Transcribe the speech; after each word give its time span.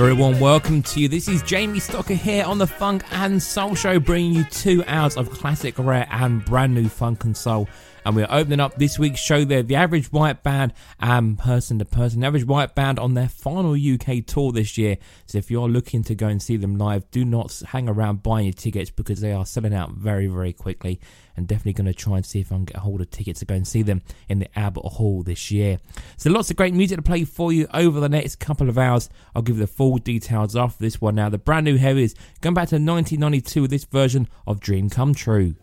Very 0.00 0.14
warm 0.14 0.40
welcome 0.40 0.82
to 0.82 0.98
you. 0.98 1.08
This 1.08 1.28
is 1.28 1.42
Jamie 1.42 1.78
Stocker 1.78 2.16
here 2.16 2.42
on 2.46 2.56
the 2.56 2.66
Funk 2.66 3.04
and 3.12 3.42
Soul 3.42 3.74
Show, 3.74 4.00
bringing 4.00 4.32
you 4.32 4.44
two 4.44 4.82
hours 4.86 5.14
of 5.18 5.28
classic, 5.28 5.74
rare, 5.78 6.08
and 6.10 6.42
brand 6.42 6.74
new 6.74 6.88
funk 6.88 7.24
and 7.24 7.36
soul. 7.36 7.68
And 8.10 8.16
we're 8.16 8.26
opening 8.28 8.58
up 8.58 8.74
this 8.74 8.98
week's 8.98 9.20
show 9.20 9.44
there, 9.44 9.62
the 9.62 9.76
Average 9.76 10.10
White 10.10 10.42
Band 10.42 10.72
and 10.98 11.38
Person 11.38 11.78
to 11.78 11.84
Person. 11.84 12.18
The 12.18 12.26
Average 12.26 12.44
White 12.44 12.74
Band 12.74 12.98
on 12.98 13.14
their 13.14 13.28
final 13.28 13.74
UK 13.74 14.26
tour 14.26 14.50
this 14.50 14.76
year. 14.76 14.96
So 15.26 15.38
if 15.38 15.48
you're 15.48 15.68
looking 15.68 16.02
to 16.02 16.16
go 16.16 16.26
and 16.26 16.42
see 16.42 16.56
them 16.56 16.76
live, 16.76 17.08
do 17.12 17.24
not 17.24 17.62
hang 17.68 17.88
around 17.88 18.24
buying 18.24 18.46
your 18.46 18.52
tickets 18.52 18.90
because 18.90 19.20
they 19.20 19.30
are 19.30 19.46
selling 19.46 19.72
out 19.72 19.92
very, 19.92 20.26
very 20.26 20.52
quickly 20.52 20.98
and 21.36 21.46
definitely 21.46 21.74
going 21.74 21.86
to 21.86 21.94
try 21.94 22.16
and 22.16 22.26
see 22.26 22.40
if 22.40 22.50
I 22.50 22.56
can 22.56 22.64
get 22.64 22.78
a 22.78 22.80
hold 22.80 23.00
of 23.00 23.12
tickets 23.12 23.38
to 23.38 23.46
go 23.46 23.54
and 23.54 23.68
see 23.68 23.82
them 23.82 24.02
in 24.28 24.40
the 24.40 24.58
Albert 24.58 24.86
Hall 24.86 25.22
this 25.22 25.52
year. 25.52 25.78
So 26.16 26.30
lots 26.30 26.50
of 26.50 26.56
great 26.56 26.74
music 26.74 26.98
to 26.98 27.02
play 27.02 27.22
for 27.22 27.52
you 27.52 27.68
over 27.72 28.00
the 28.00 28.08
next 28.08 28.40
couple 28.40 28.68
of 28.68 28.76
hours. 28.76 29.08
I'll 29.36 29.42
give 29.42 29.54
you 29.54 29.62
the 29.62 29.68
full 29.68 29.98
details 29.98 30.56
after 30.56 30.82
this 30.82 31.00
one 31.00 31.14
now. 31.14 31.28
The 31.28 31.38
brand 31.38 31.64
new 31.64 31.76
heavies 31.76 32.16
going 32.40 32.54
back 32.54 32.70
to 32.70 32.74
1992 32.74 33.62
with 33.62 33.70
this 33.70 33.84
version 33.84 34.26
of 34.48 34.58
Dream 34.58 34.90
Come 34.90 35.14
True. 35.14 35.54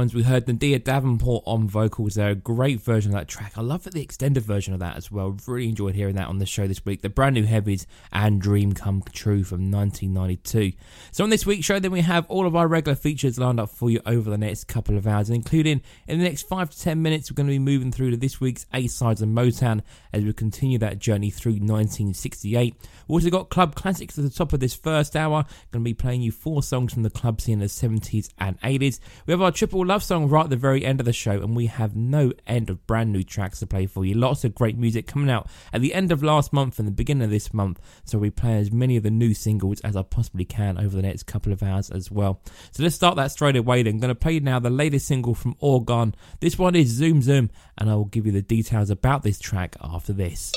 Times 0.00 0.14
we 0.14 0.22
heard 0.22 0.46
N'Dea 0.46 0.82
Davenport 0.82 1.44
on 1.46 1.68
vocals 1.68 2.14
there. 2.14 2.30
A 2.30 2.34
great 2.34 2.80
version 2.80 3.12
of 3.12 3.18
that 3.18 3.28
track. 3.28 3.52
I 3.58 3.60
love 3.60 3.84
the 3.84 4.00
extended 4.00 4.42
version 4.42 4.72
of 4.72 4.80
that 4.80 4.96
as 4.96 5.12
well. 5.12 5.36
Really 5.46 5.68
enjoyed 5.68 5.94
hearing 5.94 6.14
that 6.14 6.28
on 6.28 6.38
the 6.38 6.46
show 6.46 6.66
this 6.66 6.86
week. 6.86 7.02
The 7.02 7.10
brand 7.10 7.34
new 7.34 7.44
Heavies 7.44 7.86
and 8.10 8.40
Dream 8.40 8.72
Come 8.72 9.02
True 9.12 9.44
from 9.44 9.70
1992. 9.70 10.72
So 11.12 11.22
on 11.22 11.28
this 11.28 11.44
week's 11.44 11.66
show, 11.66 11.78
then 11.78 11.90
we 11.90 12.00
have 12.00 12.24
all 12.30 12.46
of 12.46 12.56
our 12.56 12.66
regular 12.66 12.96
features 12.96 13.38
lined 13.38 13.60
up 13.60 13.68
for 13.68 13.90
you 13.90 14.00
over 14.06 14.30
the 14.30 14.38
next 14.38 14.64
couple 14.68 14.96
of 14.96 15.06
hours, 15.06 15.28
including 15.28 15.82
in 16.08 16.18
the 16.18 16.24
next 16.24 16.48
five 16.48 16.70
to 16.70 16.80
ten 16.80 17.02
minutes, 17.02 17.30
we're 17.30 17.34
going 17.34 17.48
to 17.48 17.52
be 17.52 17.58
moving 17.58 17.92
through 17.92 18.12
to 18.12 18.16
this 18.16 18.40
week's 18.40 18.64
A 18.72 18.86
sides 18.86 19.20
and 19.20 19.36
Motown 19.36 19.82
as 20.14 20.24
we 20.24 20.32
continue 20.32 20.78
that 20.78 20.98
journey 20.98 21.28
through 21.28 21.52
1968. 21.52 22.74
We've 23.06 23.10
also 23.10 23.28
got 23.28 23.50
club 23.50 23.74
classics 23.74 24.16
at 24.16 24.24
the 24.24 24.30
top 24.30 24.54
of 24.54 24.60
this 24.60 24.74
first 24.74 25.14
hour. 25.14 25.44
Going 25.72 25.84
to 25.84 25.90
be 25.90 25.92
playing 25.92 26.22
you 26.22 26.32
four 26.32 26.62
songs 26.62 26.94
from 26.94 27.02
the 27.02 27.10
club 27.10 27.42
scene 27.42 27.54
in 27.54 27.58
the 27.58 27.66
70s 27.66 28.30
and 28.38 28.58
80s. 28.62 28.98
We 29.26 29.32
have 29.32 29.42
our 29.42 29.52
triple 29.52 29.89
love 29.90 30.04
song 30.04 30.28
right 30.28 30.44
at 30.44 30.50
the 30.50 30.56
very 30.56 30.84
end 30.84 31.00
of 31.00 31.04
the 31.04 31.12
show, 31.12 31.42
and 31.42 31.56
we 31.56 31.66
have 31.66 31.96
no 31.96 32.32
end 32.46 32.70
of 32.70 32.86
brand 32.86 33.12
new 33.12 33.24
tracks 33.24 33.58
to 33.58 33.66
play 33.66 33.86
for 33.86 34.04
you. 34.04 34.14
Lots 34.14 34.44
of 34.44 34.54
great 34.54 34.78
music 34.78 35.08
coming 35.08 35.28
out 35.28 35.48
at 35.72 35.80
the 35.80 35.94
end 35.94 36.12
of 36.12 36.22
last 36.22 36.52
month 36.52 36.78
and 36.78 36.86
the 36.86 36.92
beginning 36.92 37.24
of 37.24 37.30
this 37.30 37.52
month. 37.52 37.80
So 38.04 38.16
we 38.16 38.30
play 38.30 38.56
as 38.58 38.70
many 38.70 38.96
of 38.96 39.02
the 39.02 39.10
new 39.10 39.34
singles 39.34 39.80
as 39.80 39.96
I 39.96 40.02
possibly 40.02 40.44
can 40.44 40.78
over 40.78 40.94
the 40.94 41.02
next 41.02 41.24
couple 41.24 41.52
of 41.52 41.60
hours 41.60 41.90
as 41.90 42.08
well. 42.08 42.40
So 42.70 42.84
let's 42.84 42.94
start 42.94 43.16
that 43.16 43.32
straight 43.32 43.56
away. 43.56 43.82
Then 43.82 43.94
I'm 43.94 44.00
going 44.00 44.10
to 44.10 44.14
play 44.14 44.38
now 44.38 44.60
the 44.60 44.70
latest 44.70 45.08
single 45.08 45.34
from 45.34 45.56
Orgone. 45.56 46.14
This 46.38 46.56
one 46.56 46.76
is 46.76 46.86
Zoom 46.86 47.20
Zoom, 47.20 47.50
and 47.76 47.90
I 47.90 47.96
will 47.96 48.04
give 48.04 48.26
you 48.26 48.32
the 48.32 48.42
details 48.42 48.90
about 48.90 49.24
this 49.24 49.40
track 49.40 49.74
after 49.82 50.12
this. 50.12 50.52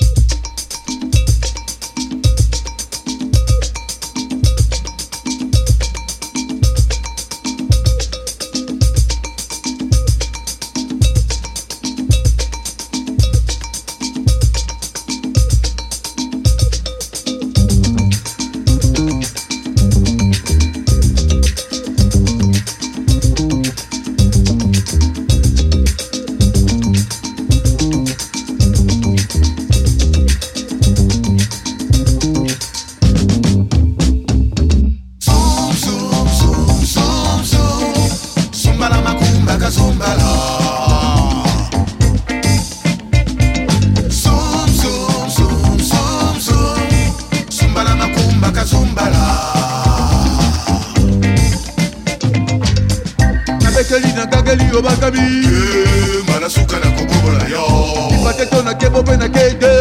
to 58.54 58.62
nakebo 58.62 59.02
mpe 59.02 59.16
nakede 59.16 59.72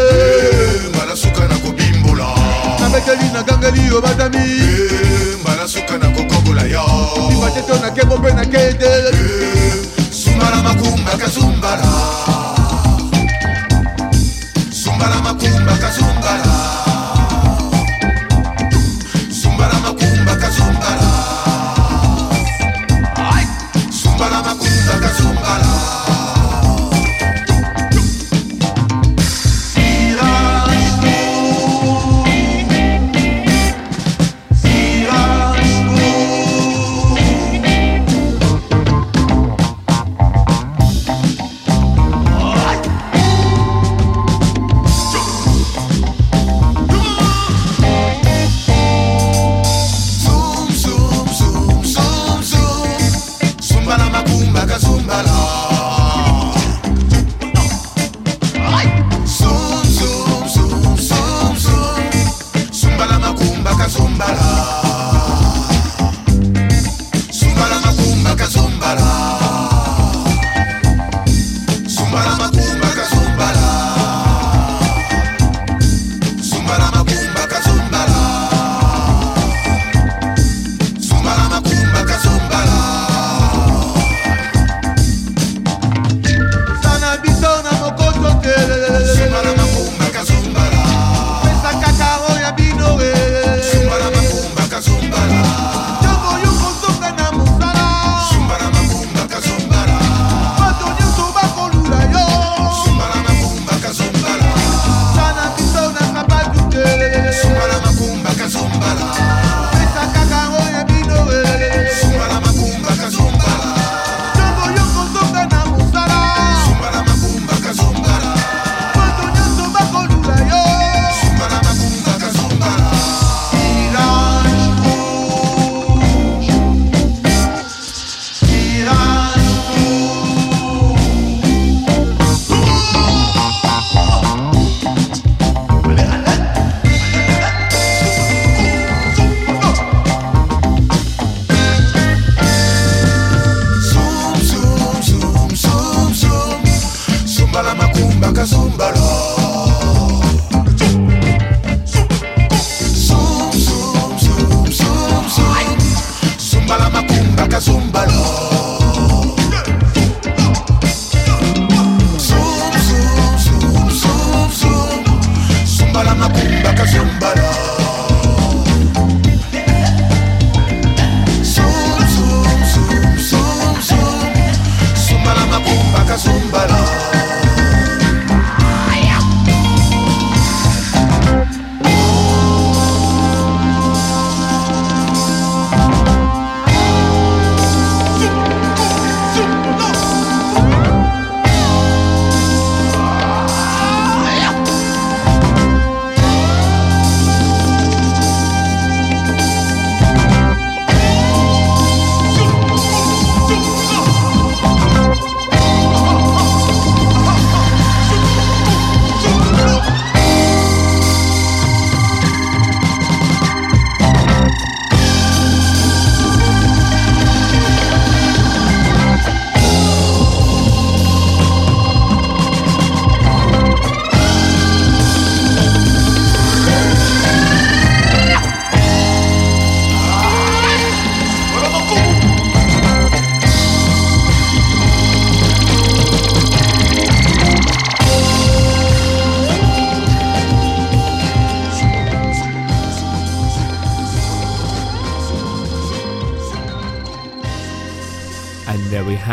mbala 0.89 1.15
suka 1.15 1.48
nakobimbola 1.48 2.27
nabeteli 2.82 3.30
nagangeli 3.34 3.88
yo 3.88 4.01
batami 4.01 4.46
mbala 5.42 5.68
suka 5.68 5.98
nakokobola 5.98 6.63
yo. 6.63 6.86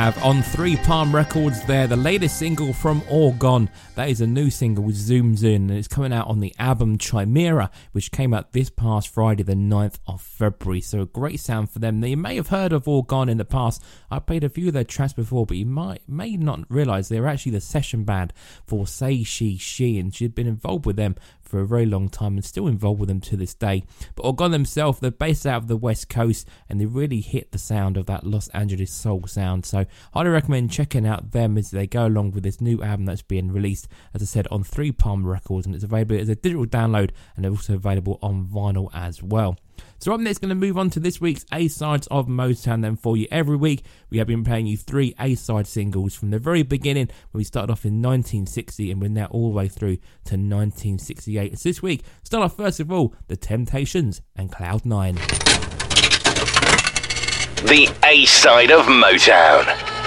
Have 0.01 0.25
on 0.25 0.43
Three 0.43 0.77
Palm 0.77 1.15
Records 1.15 1.63
there, 1.67 1.87
the 1.87 1.95
latest 1.95 2.39
single 2.39 2.73
from 2.73 3.03
Orgone. 3.03 3.69
That 3.97 4.09
is 4.09 4.23
a 4.23 4.27
new 4.27 4.49
single 4.49 4.85
which 4.85 4.97
zooms 4.97 5.45
in 5.45 5.69
and 5.69 5.73
it's 5.73 5.89
coming 5.89 6.11
out 6.11 6.27
on 6.27 6.41
the 6.41 6.55
album 6.59 6.97
Chimera, 6.97 7.71
which 7.93 8.11
came 8.11 8.33
out 8.33 8.55
this 8.55 8.71
past 8.71 9.09
Friday, 9.09 9.43
the 9.43 9.53
9th 9.53 9.99
of 10.07 10.23
February. 10.23 10.81
So 10.81 11.03
a 11.03 11.07
great 11.07 11.39
sound 11.39 11.69
for 11.69 11.81
them. 11.81 12.01
Now, 12.01 12.07
you 12.07 12.17
may 12.17 12.37
have 12.37 12.49
heard 12.49 12.73
of 12.73 12.85
Orgone 12.85 13.29
in 13.29 13.37
the 13.37 13.45
past. 13.45 13.85
I 14.11 14.21
played 14.21 14.43
a 14.43 14.49
few 14.49 14.69
of 14.69 14.73
their 14.73 14.85
tracks 14.85 15.13
before, 15.13 15.45
but 15.45 15.59
you 15.59 15.67
might 15.67 16.01
may 16.09 16.35
not 16.35 16.61
realise 16.71 17.09
they're 17.09 17.29
actually 17.29 17.53
the 17.53 17.61
session 17.61 18.05
band 18.05 18.33
for 18.67 18.87
Say 18.87 19.23
She 19.23 19.59
She, 19.59 19.99
and 19.99 20.15
she'd 20.15 20.35
been 20.35 20.47
involved 20.47 20.87
with 20.87 20.97
them 20.97 21.15
for 21.51 21.61
a 21.61 21.67
very 21.67 21.85
long 21.85 22.09
time 22.09 22.35
and 22.35 22.45
still 22.45 22.69
involved 22.69 23.01
with 23.01 23.09
them 23.09 23.21
to 23.23 23.37
this 23.37 23.55
day. 23.55 23.83
But 24.15 24.25
Orgone 24.25 24.53
themselves, 24.53 25.01
they're 25.01 25.11
based 25.11 25.47
out 25.47 25.63
of 25.63 25.69
the 25.69 25.77
West 25.77 26.09
Coast 26.09 26.47
and 26.69 26.81
they 26.81 26.87
really 26.87 27.21
hit 27.21 27.51
the 27.51 27.59
sound 27.59 27.97
of 27.97 28.07
that 28.07 28.25
Los 28.25 28.49
Angeles 28.49 28.93
soul 28.93 29.27
sound. 29.27 29.67
So 29.67 29.87
highly 30.15 30.31
recommend 30.31 30.71
checking 30.71 31.07
out 31.07 31.33
them 31.33 31.59
as 31.59 31.73
they 31.73 31.87
go 31.87 32.07
along 32.07 32.31
with 32.33 32.45
this 32.45 32.61
new 32.61 32.83
album 32.83 33.07
that's 33.07 33.23
being 33.23 33.51
released, 33.51 33.89
as 34.15 34.23
I 34.23 34.27
said, 34.27 34.47
on 34.51 34.63
Three 34.63 34.93
Palm 34.93 35.27
Records 35.27 35.67
and 35.67 35.75
it's 35.75 35.85
available 35.85 36.19
as 36.19 36.29
a 36.29 36.37
digital 36.37 36.67
download 36.67 37.11
and 37.35 37.45
they're 37.45 37.51
also 37.51 37.75
available 37.75 38.19
on 38.23 38.47
vinyl 38.47 38.89
as 38.95 39.23
well. 39.23 39.59
So 39.99 40.13
I'm 40.13 40.25
next 40.25 40.39
going 40.39 40.49
to 40.49 40.55
move 40.55 40.79
on 40.79 40.91
to 40.91 41.01
this 41.01 41.21
week's 41.21 41.45
A-sides 41.53 42.07
of 42.09 42.27
Motown 42.27 42.83
then 42.83 42.97
for 42.97 43.17
you. 43.17 43.27
Every 43.31 43.57
week 43.57 43.85
we 44.09 44.19
have 44.19 44.27
been 44.27 44.45
playing 44.45 44.67
you 44.67 44.77
three 44.77 45.15
A-side 45.21 45.67
singles 45.67 46.15
from 46.15 46.31
the 46.31 46.39
very 46.39 46.63
beginning 46.63 47.09
when 47.31 47.41
we 47.41 47.45
started 47.45 47.71
off 47.71 47.85
in 47.85 48.01
1960 48.01 48.91
and 48.91 49.01
we're 49.01 49.09
now 49.09 49.27
all 49.27 49.51
the 49.51 49.57
way 49.57 49.69
through 49.69 49.97
to 50.25 50.37
1968. 50.37 51.59
So 51.59 51.69
this 51.69 51.83
week, 51.83 52.03
start 52.23 52.45
off 52.45 52.57
first 52.57 52.81
of 52.81 52.91
all, 52.91 53.15
The 53.29 53.37
Temptations 53.37 54.23
and 54.37 54.51
Cloud 54.51 54.87
9. 54.87 55.15
The 57.67 57.95
A 58.05 58.25
side 58.25 58.71
of 58.71 58.87
Motown. 58.87 60.00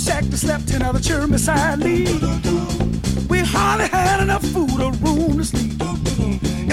Shack 0.00 0.24
that 0.24 0.36
slept 0.38 0.70
in 0.72 0.82
other 0.82 0.98
children 0.98 1.30
beside 1.30 1.78
me. 1.80 2.04
We 3.28 3.40
hardly 3.40 3.88
had 3.88 4.22
enough 4.22 4.42
food 4.44 4.80
or 4.80 4.92
room 4.92 5.36
to 5.36 5.44
sleep. 5.44 5.72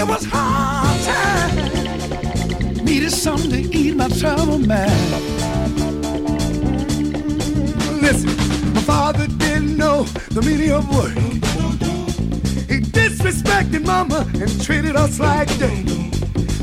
It 0.00 0.06
was 0.06 0.24
hard 0.24 0.98
time. 1.04 2.84
Needed 2.84 3.10
something 3.10 3.50
to 3.50 3.76
eat 3.76 3.96
my 3.96 4.08
trouble 4.08 4.58
man. 4.58 4.88
Listen, 8.00 8.34
my 8.72 8.80
father 8.82 9.26
didn't 9.26 9.76
know 9.76 10.04
the 10.30 10.40
meaning 10.40 10.70
of 10.70 10.88
work. 10.96 11.14
He 12.70 12.80
disrespected 12.80 13.84
mama 13.84 14.26
and 14.34 14.64
treated 14.64 14.96
us 14.96 15.20
like 15.20 15.48
dirt. 15.58 15.84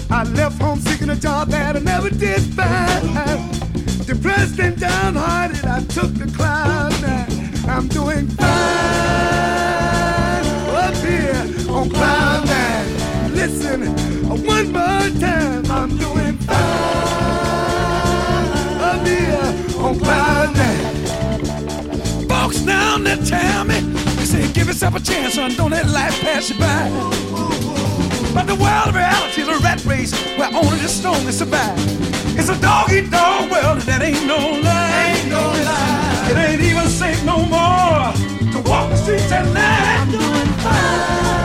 I 0.10 0.23
left 0.23 0.60
home 0.60 0.80
seeking 0.80 1.10
a 1.12 1.15
job 1.15 1.49
that 1.49 1.75
I 1.75 1.80
never 1.80 2.10
did 2.10 2.41
find. 2.56 3.74
Depressed 4.05 4.59
and 4.59 4.79
downhearted, 4.79 5.65
I 5.65 5.79
took 5.85 6.13
the 6.13 6.27
cloud 6.35 6.91
nine. 7.01 7.27
I'm 7.67 7.87
doing 7.87 8.27
fine 8.27 8.45
up 10.75 10.95
here 10.97 11.43
on 11.67 11.89
cloud 11.89 12.45
nine. 12.45 13.33
Listen, 13.33 13.87
one 14.45 14.71
more 14.71 15.09
time, 15.19 15.65
I'm 15.71 15.97
doing 15.97 16.37
fine 16.37 16.55
up 18.79 19.07
here 19.07 19.53
on 19.79 19.99
cloud 19.99 20.53
nine. 20.55 22.27
Folks 22.27 22.59
down 22.61 23.03
there 23.05 23.17
tell 23.17 23.63
me, 23.65 23.81
say, 24.23 24.51
give 24.53 24.67
yourself 24.67 24.95
a 24.95 24.99
chance, 24.99 25.33
son, 25.33 25.55
don't 25.55 25.71
let 25.71 25.87
life 25.89 26.21
pass 26.21 26.49
you 26.51 26.59
by. 26.59 26.89
But 28.35 28.45
the 28.45 28.55
world 28.55 28.89
of 28.89 28.95
reality 28.95 29.41
is 29.41 29.47
a 29.47 29.57
rat 29.63 29.83
race 29.85 30.13
where 30.37 30.53
only 30.53 30.77
the 30.77 30.89
strongest 30.89 31.39
survive. 31.39 32.24
It's 32.38 32.50
a 32.50 32.60
dog 32.62 32.91
eat 32.91 33.10
dog 33.10 33.50
world, 33.50 33.78
and 33.80 33.88
that 33.88 34.02
ain't 34.02 34.26
no 34.28 34.38
lie. 34.38 35.15
Ain't 35.15 35.30
no 35.30 35.43
lie. 35.67 36.32
It 36.32 36.38
ain't 36.38 36.62
even 36.62 36.88
safe 36.88 37.24
no 37.24 37.38
more 37.45 38.12
to 38.54 38.69
walk 38.69 38.89
the 38.89 38.98
streets 38.98 39.32
at 39.32 39.45
night. 39.54 40.02
I'm 40.02 40.12
doing 40.12 40.52
fine 40.63 41.44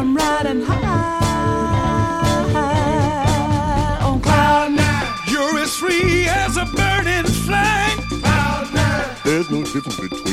I'm 0.00 0.14
riding 0.14 0.62
high 0.62 0.78
on 4.00 4.20
cloud 4.20 4.70
nine. 4.70 5.06
You're 5.26 5.58
as 5.58 5.74
free 5.74 6.28
as 6.28 6.56
a 6.56 6.66
bird 6.66 7.08
in 7.08 7.26
flight. 7.26 7.98
Cloud 8.22 8.72
nine. 8.72 9.16
There's 9.24 9.50
no 9.50 9.64
difference 9.64 9.98
between 9.98 10.27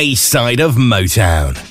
A 0.00 0.14
side 0.14 0.60
of 0.60 0.76
Motown. 0.76 1.69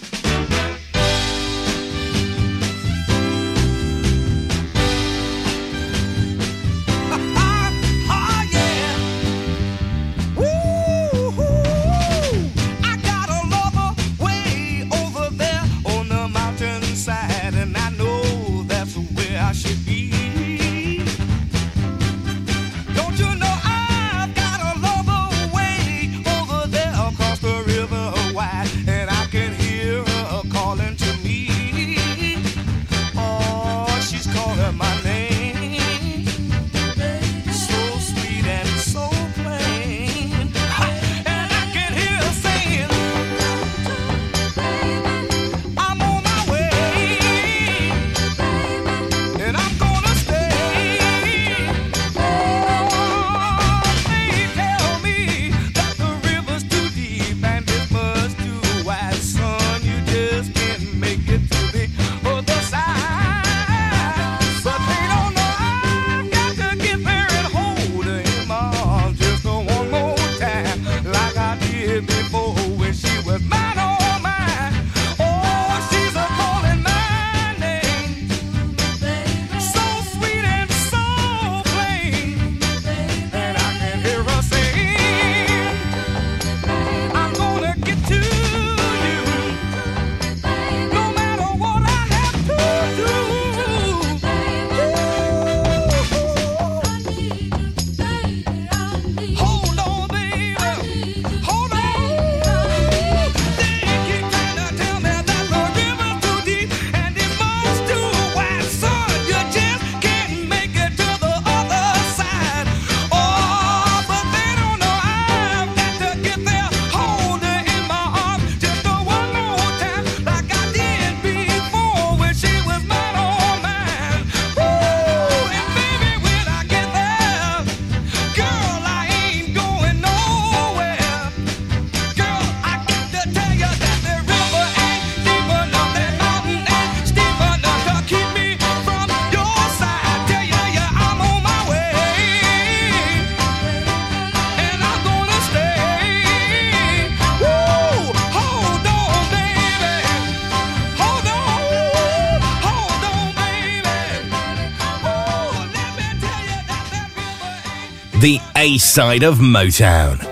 Side 158.79 159.23
of 159.23 159.39
Motown. 159.39 160.25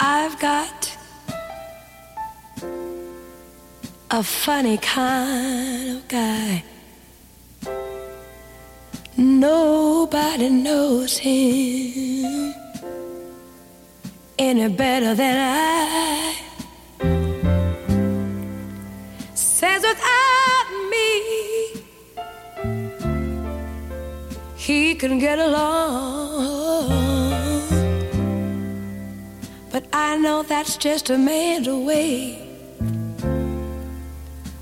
I've 0.00 0.38
got 0.40 0.96
a 4.10 4.22
funny 4.22 4.78
kind 4.78 5.98
of 5.98 6.08
guy. 6.08 6.64
Nobody 9.16 10.48
knows 10.48 11.16
him 11.16 12.54
any 14.38 14.68
better 14.68 15.14
than 15.14 15.36
I. 15.38 16.34
Says 19.34 19.82
without 19.82 20.04
me, 20.04 20.19
can 25.00 25.18
get 25.18 25.38
along. 25.38 26.90
But 29.72 29.84
I 29.94 30.18
know 30.18 30.42
that's 30.42 30.76
just 30.76 31.08
a 31.08 31.16
man's 31.16 31.70
way 31.70 32.46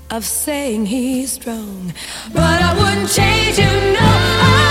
of 0.09 0.23
saying 0.23 0.85
he's 0.85 1.33
strong. 1.33 1.93
But 2.33 2.61
I 2.61 2.73
wouldn't 2.79 3.09
change 3.09 3.57
him, 3.57 3.93
no. 3.93 3.99
I 3.99 4.68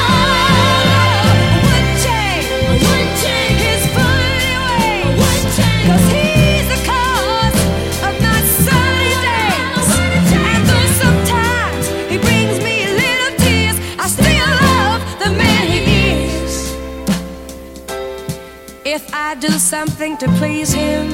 something 19.68 20.16
to 20.16 20.26
please 20.38 20.72
him, 20.72 21.10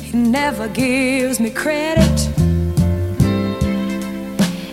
he 0.00 0.16
never 0.16 0.68
gives 0.68 1.38
me 1.38 1.50
credit. 1.50 2.28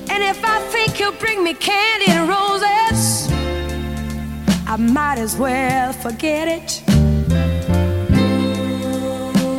And 0.10 0.24
if 0.24 0.40
I 0.46 0.62
think 0.72 0.92
he'll 0.96 1.12
bring 1.12 1.44
me 1.44 1.56
candy 1.56 2.10
and 2.10 2.30
roses, 2.30 3.30
I 4.66 4.78
might 4.78 5.18
as 5.18 5.36
well 5.36 5.92
forget 5.92 6.48
it. 6.48 6.82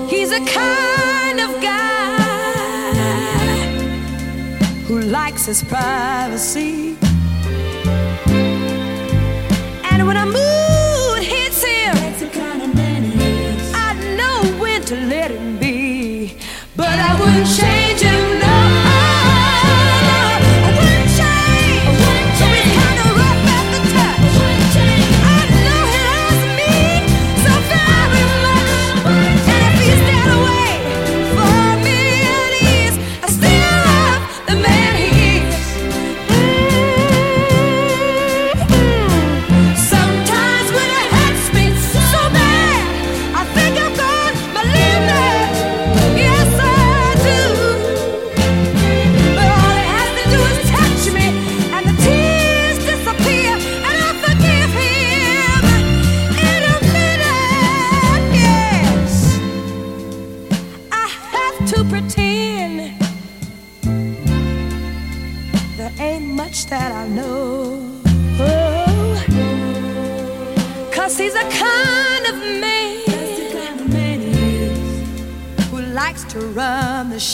He's 0.09 0.33
a 0.33 0.43
kind 0.47 1.41
of 1.41 1.51
guy 1.61 2.15
who 4.87 5.01
likes 5.03 5.45
his 5.45 5.63
privacy. 5.63 6.94
Wouldn't 17.25 17.47
change 17.47 18.03
him, 18.03 18.24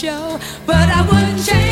show. 0.00 0.40
But 0.64 0.88
I 0.88 1.02
wouldn't 1.02 1.46
change 1.46 1.69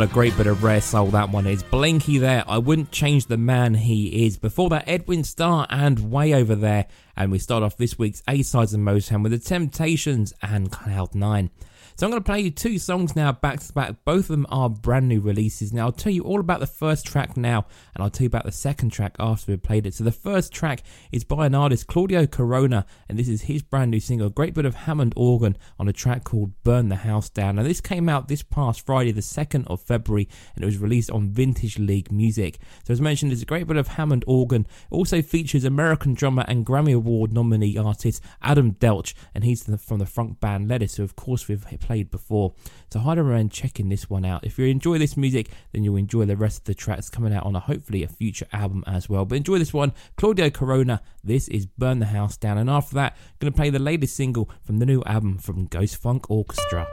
What 0.00 0.08
a 0.08 0.14
great 0.14 0.34
bit 0.38 0.46
of 0.46 0.64
rare 0.64 0.80
soul 0.80 1.08
that 1.08 1.28
one 1.28 1.46
is. 1.46 1.62
Blinky 1.62 2.16
there. 2.16 2.42
I 2.48 2.56
wouldn't 2.56 2.90
change 2.90 3.26
the 3.26 3.36
man 3.36 3.74
he 3.74 4.24
is. 4.24 4.38
Before 4.38 4.70
that, 4.70 4.84
Edwin 4.86 5.24
Starr 5.24 5.66
and 5.68 6.10
Way 6.10 6.32
Over 6.32 6.54
There. 6.54 6.86
And 7.18 7.30
we 7.30 7.38
start 7.38 7.62
off 7.62 7.76
this 7.76 7.98
week's 7.98 8.22
A 8.26 8.40
sides 8.40 8.72
of 8.72 8.80
Motown 8.80 9.22
with 9.22 9.32
The 9.32 9.38
Temptations 9.38 10.32
and 10.40 10.72
Cloud 10.72 11.14
9. 11.14 11.50
So 11.96 12.06
I'm 12.06 12.10
going 12.10 12.22
to 12.22 12.26
play 12.26 12.40
you 12.40 12.50
two 12.50 12.78
songs 12.78 13.14
now 13.14 13.32
back 13.32 13.60
to 13.60 13.72
back. 13.72 13.96
Both 14.04 14.24
of 14.24 14.28
them 14.28 14.46
are 14.48 14.70
brand 14.70 15.08
new 15.08 15.20
releases. 15.20 15.72
Now 15.72 15.86
I'll 15.86 15.92
tell 15.92 16.12
you 16.12 16.22
all 16.22 16.40
about 16.40 16.60
the 16.60 16.66
first 16.66 17.06
track 17.06 17.36
now, 17.36 17.66
and 17.94 18.02
I'll 18.02 18.10
tell 18.10 18.24
you 18.24 18.28
about 18.28 18.44
the 18.44 18.52
second 18.52 18.90
track 18.90 19.16
after 19.18 19.52
we've 19.52 19.62
played 19.62 19.86
it. 19.86 19.94
So 19.94 20.04
the 20.04 20.12
first 20.12 20.52
track 20.52 20.82
is 21.12 21.24
by 21.24 21.46
an 21.46 21.54
artist, 21.54 21.86
Claudio 21.86 22.26
Corona, 22.26 22.86
and 23.08 23.18
this 23.18 23.28
is 23.28 23.42
his 23.42 23.62
brand 23.62 23.90
new 23.90 24.00
single, 24.00 24.28
a 24.28 24.30
great 24.30 24.54
bit 24.54 24.64
of 24.64 24.74
Hammond 24.74 25.12
organ 25.16 25.56
on 25.78 25.88
a 25.88 25.92
track 25.92 26.24
called 26.24 26.52
Burn 26.62 26.88
the 26.88 26.96
House 26.96 27.28
Down. 27.28 27.56
Now 27.56 27.62
this 27.62 27.80
came 27.80 28.08
out 28.08 28.28
this 28.28 28.42
past 28.42 28.86
Friday, 28.86 29.12
the 29.12 29.20
2nd 29.20 29.66
of 29.66 29.82
February, 29.82 30.28
and 30.54 30.62
it 30.62 30.66
was 30.66 30.78
released 30.78 31.10
on 31.10 31.30
Vintage 31.30 31.78
League 31.78 32.10
Music. 32.10 32.58
So 32.84 32.92
as 32.92 33.00
mentioned, 33.00 33.32
it's 33.32 33.42
a 33.42 33.46
great 33.46 33.66
bit 33.66 33.76
of 33.76 33.88
Hammond 33.88 34.24
organ. 34.26 34.66
It 34.90 34.94
also 34.94 35.22
features 35.22 35.64
American 35.64 36.14
drummer 36.14 36.44
and 36.48 36.64
Grammy 36.64 36.94
Award 36.94 37.32
nominee 37.32 37.76
artist 37.76 38.22
Adam 38.42 38.74
Deitch, 38.74 39.14
and 39.34 39.44
he's 39.44 39.64
from 39.84 39.98
the 39.98 40.06
front 40.06 40.40
band 40.40 40.68
Lettuce, 40.68 40.96
who 40.96 41.02
of 41.02 41.16
course 41.16 41.48
we've 41.48 41.64
played 41.90 42.10
before. 42.12 42.54
So 42.92 43.00
highly 43.00 43.22
recommend 43.22 43.50
checking 43.50 43.88
this 43.88 44.08
one 44.08 44.24
out. 44.24 44.44
If 44.44 44.60
you 44.60 44.66
enjoy 44.66 44.98
this 44.98 45.16
music, 45.16 45.48
then 45.72 45.82
you'll 45.82 45.96
enjoy 45.96 46.24
the 46.24 46.36
rest 46.36 46.58
of 46.58 46.64
the 46.66 46.74
tracks 46.74 47.10
coming 47.10 47.34
out 47.34 47.44
on 47.44 47.56
a 47.56 47.58
hopefully 47.58 48.04
a 48.04 48.08
future 48.08 48.46
album 48.52 48.84
as 48.86 49.08
well. 49.08 49.24
But 49.24 49.38
enjoy 49.38 49.58
this 49.58 49.74
one, 49.74 49.92
Claudio 50.16 50.50
Corona. 50.50 51.02
This 51.24 51.48
is 51.48 51.66
Burn 51.66 51.98
the 51.98 52.06
House 52.06 52.36
Down, 52.36 52.58
and 52.58 52.70
after 52.70 52.94
that, 52.94 53.16
I'm 53.16 53.36
gonna 53.40 53.50
play 53.50 53.70
the 53.70 53.80
latest 53.80 54.14
single 54.14 54.48
from 54.62 54.78
the 54.78 54.86
new 54.86 55.02
album 55.02 55.38
from 55.38 55.66
Ghost 55.66 55.96
Funk 55.96 56.30
Orchestra. 56.30 56.86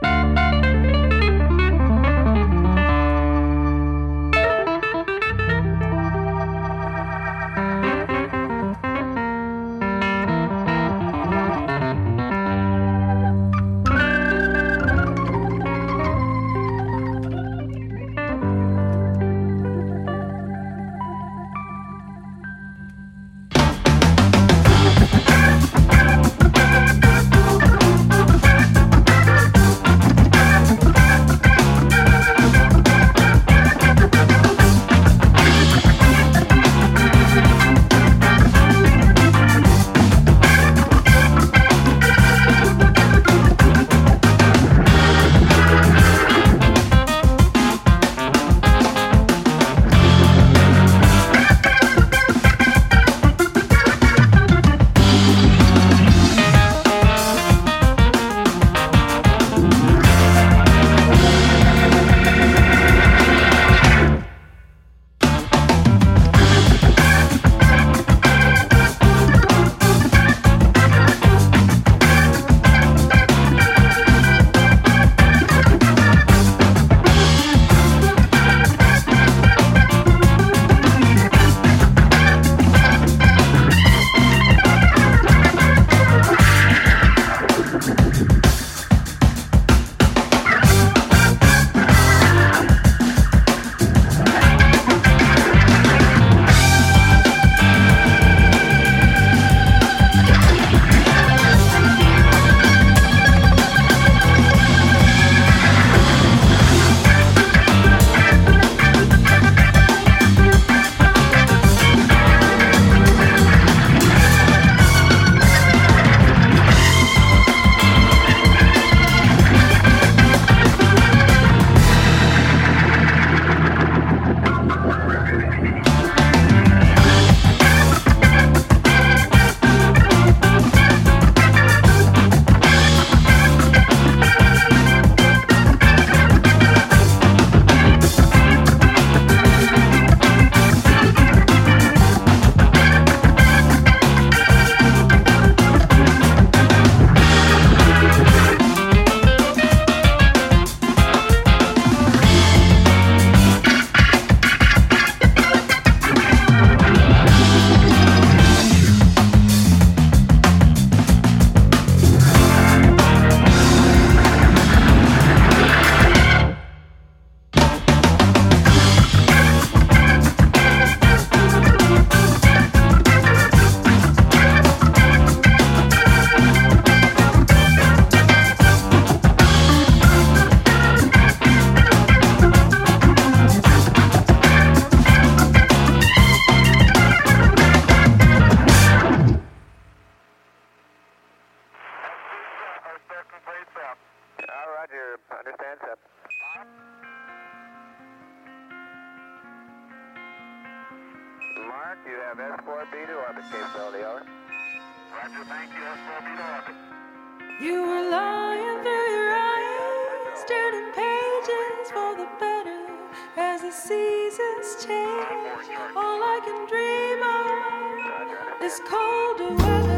Is 219.18 219.38
colder 219.38 219.54
weather. 219.56 219.97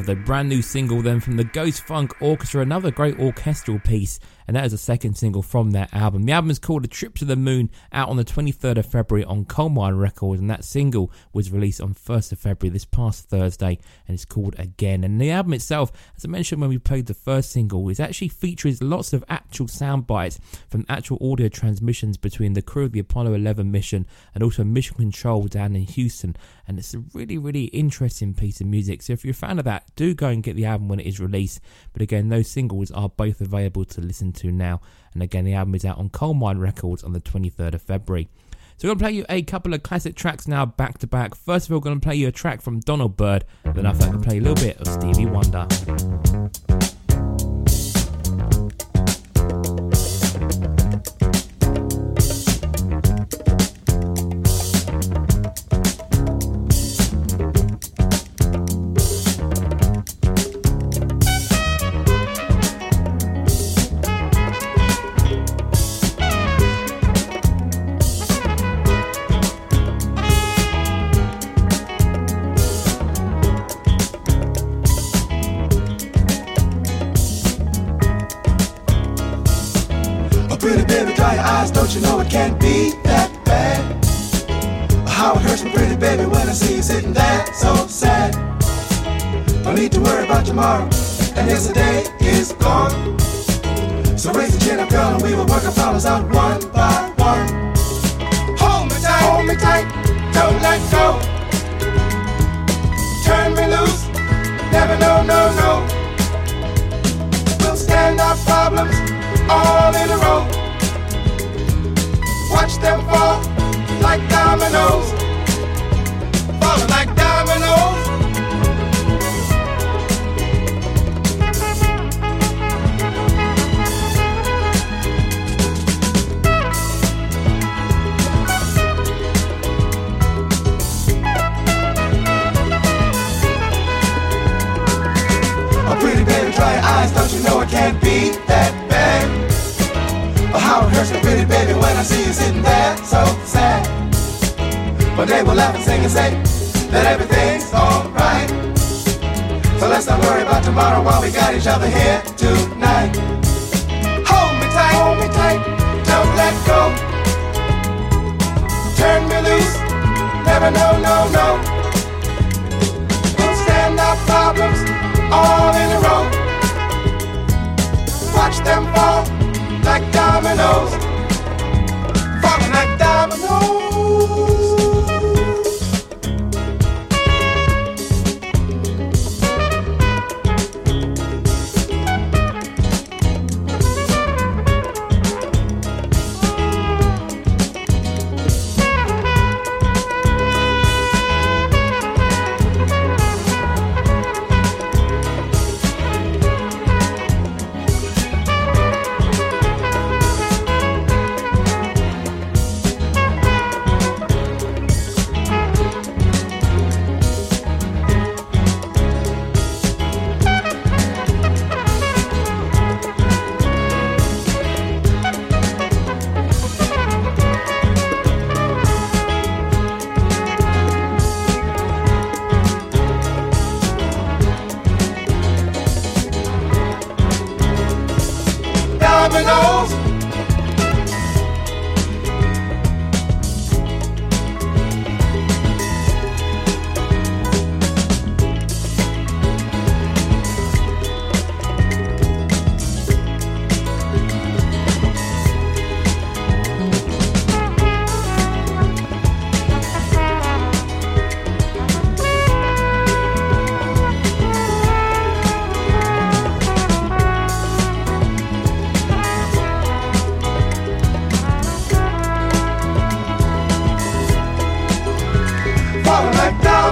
Have 0.00 0.06
the 0.06 0.19
brand 0.30 0.48
new 0.48 0.62
single 0.62 1.02
then 1.02 1.18
from 1.18 1.36
the 1.36 1.42
Ghost 1.42 1.82
Funk 1.88 2.14
Orchestra, 2.22 2.62
another 2.62 2.92
great 2.92 3.18
orchestral 3.18 3.80
piece, 3.80 4.20
and 4.46 4.56
that 4.56 4.64
is 4.64 4.70
the 4.70 4.78
second 4.78 5.16
single 5.16 5.42
from 5.42 5.72
their 5.72 5.88
album. 5.92 6.22
The 6.22 6.30
album 6.30 6.52
is 6.52 6.60
called 6.60 6.84
A 6.84 6.88
Trip 6.88 7.16
to 7.16 7.24
the 7.24 7.34
Moon, 7.34 7.68
out 7.92 8.08
on 8.08 8.16
the 8.16 8.24
23rd 8.24 8.78
of 8.78 8.86
February 8.86 9.24
on 9.24 9.44
Colemine 9.44 9.98
Records, 9.98 10.40
and 10.40 10.48
that 10.48 10.64
single 10.64 11.10
was 11.32 11.50
released 11.50 11.80
on 11.80 11.94
1st 11.94 12.30
of 12.30 12.38
February 12.38 12.72
this 12.72 12.84
past 12.84 13.28
Thursday, 13.28 13.78
and 14.06 14.14
it's 14.14 14.24
called 14.24 14.54
Again. 14.56 15.02
And 15.02 15.20
the 15.20 15.32
album 15.32 15.52
itself, 15.52 15.90
as 16.16 16.24
I 16.24 16.28
mentioned 16.28 16.60
when 16.60 16.70
we 16.70 16.78
played 16.78 17.06
the 17.06 17.14
first 17.14 17.50
single, 17.50 17.88
is 17.88 17.98
actually 17.98 18.28
features 18.28 18.80
lots 18.80 19.12
of 19.12 19.24
actual 19.28 19.66
sound 19.66 20.06
bites 20.06 20.38
from 20.68 20.86
actual 20.88 21.18
audio 21.20 21.48
transmissions 21.48 22.16
between 22.16 22.52
the 22.52 22.62
crew 22.62 22.84
of 22.84 22.92
the 22.92 23.00
Apollo 23.00 23.34
11 23.34 23.68
mission 23.68 24.06
and 24.32 24.44
also 24.44 24.62
mission 24.62 24.96
control 24.96 25.48
down 25.48 25.74
in 25.74 25.82
Houston. 25.82 26.36
And 26.68 26.78
it's 26.78 26.94
a 26.94 27.02
really, 27.14 27.36
really 27.36 27.64
interesting 27.64 28.32
piece 28.32 28.60
of 28.60 28.68
music. 28.68 29.02
So 29.02 29.12
if 29.12 29.24
you're 29.24 29.32
a 29.32 29.34
fan 29.34 29.58
of 29.58 29.64
that, 29.64 29.84
do 29.96 30.14
go 30.20 30.28
and 30.28 30.42
get 30.42 30.54
the 30.54 30.66
album 30.66 30.88
when 30.88 31.00
it 31.00 31.06
is 31.06 31.18
released. 31.18 31.60
But 31.92 32.02
again, 32.02 32.28
those 32.28 32.48
singles 32.48 32.90
are 32.90 33.08
both 33.08 33.40
available 33.40 33.84
to 33.86 34.00
listen 34.00 34.32
to 34.34 34.52
now. 34.52 34.80
And 35.14 35.22
again, 35.22 35.44
the 35.44 35.54
album 35.54 35.74
is 35.74 35.84
out 35.84 35.98
on 35.98 36.10
Colemine 36.10 36.60
Records 36.60 37.02
on 37.02 37.12
the 37.12 37.20
23rd 37.20 37.74
of 37.74 37.82
February. 37.82 38.28
So 38.76 38.88
we're 38.88 38.94
going 38.94 38.98
to 38.98 39.04
play 39.04 39.12
you 39.12 39.26
a 39.28 39.42
couple 39.42 39.74
of 39.74 39.82
classic 39.82 40.14
tracks 40.14 40.46
now 40.46 40.64
back 40.64 40.98
to 40.98 41.06
back. 41.06 41.34
First 41.34 41.66
of 41.66 41.72
all, 41.72 41.78
we're 41.78 41.84
going 41.84 42.00
to 42.00 42.04
play 42.06 42.14
you 42.16 42.28
a 42.28 42.32
track 42.32 42.62
from 42.62 42.80
Donald 42.80 43.16
Byrd. 43.16 43.44
Then 43.64 43.86
I'm 43.86 43.98
going 43.98 44.12
to 44.12 44.18
play 44.18 44.38
a 44.38 44.40
little 44.40 44.54
bit 44.54 44.78
of 44.80 44.86
Stevie 44.86 45.26
Wonder. 45.26 45.66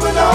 phenomenon. 0.00 0.27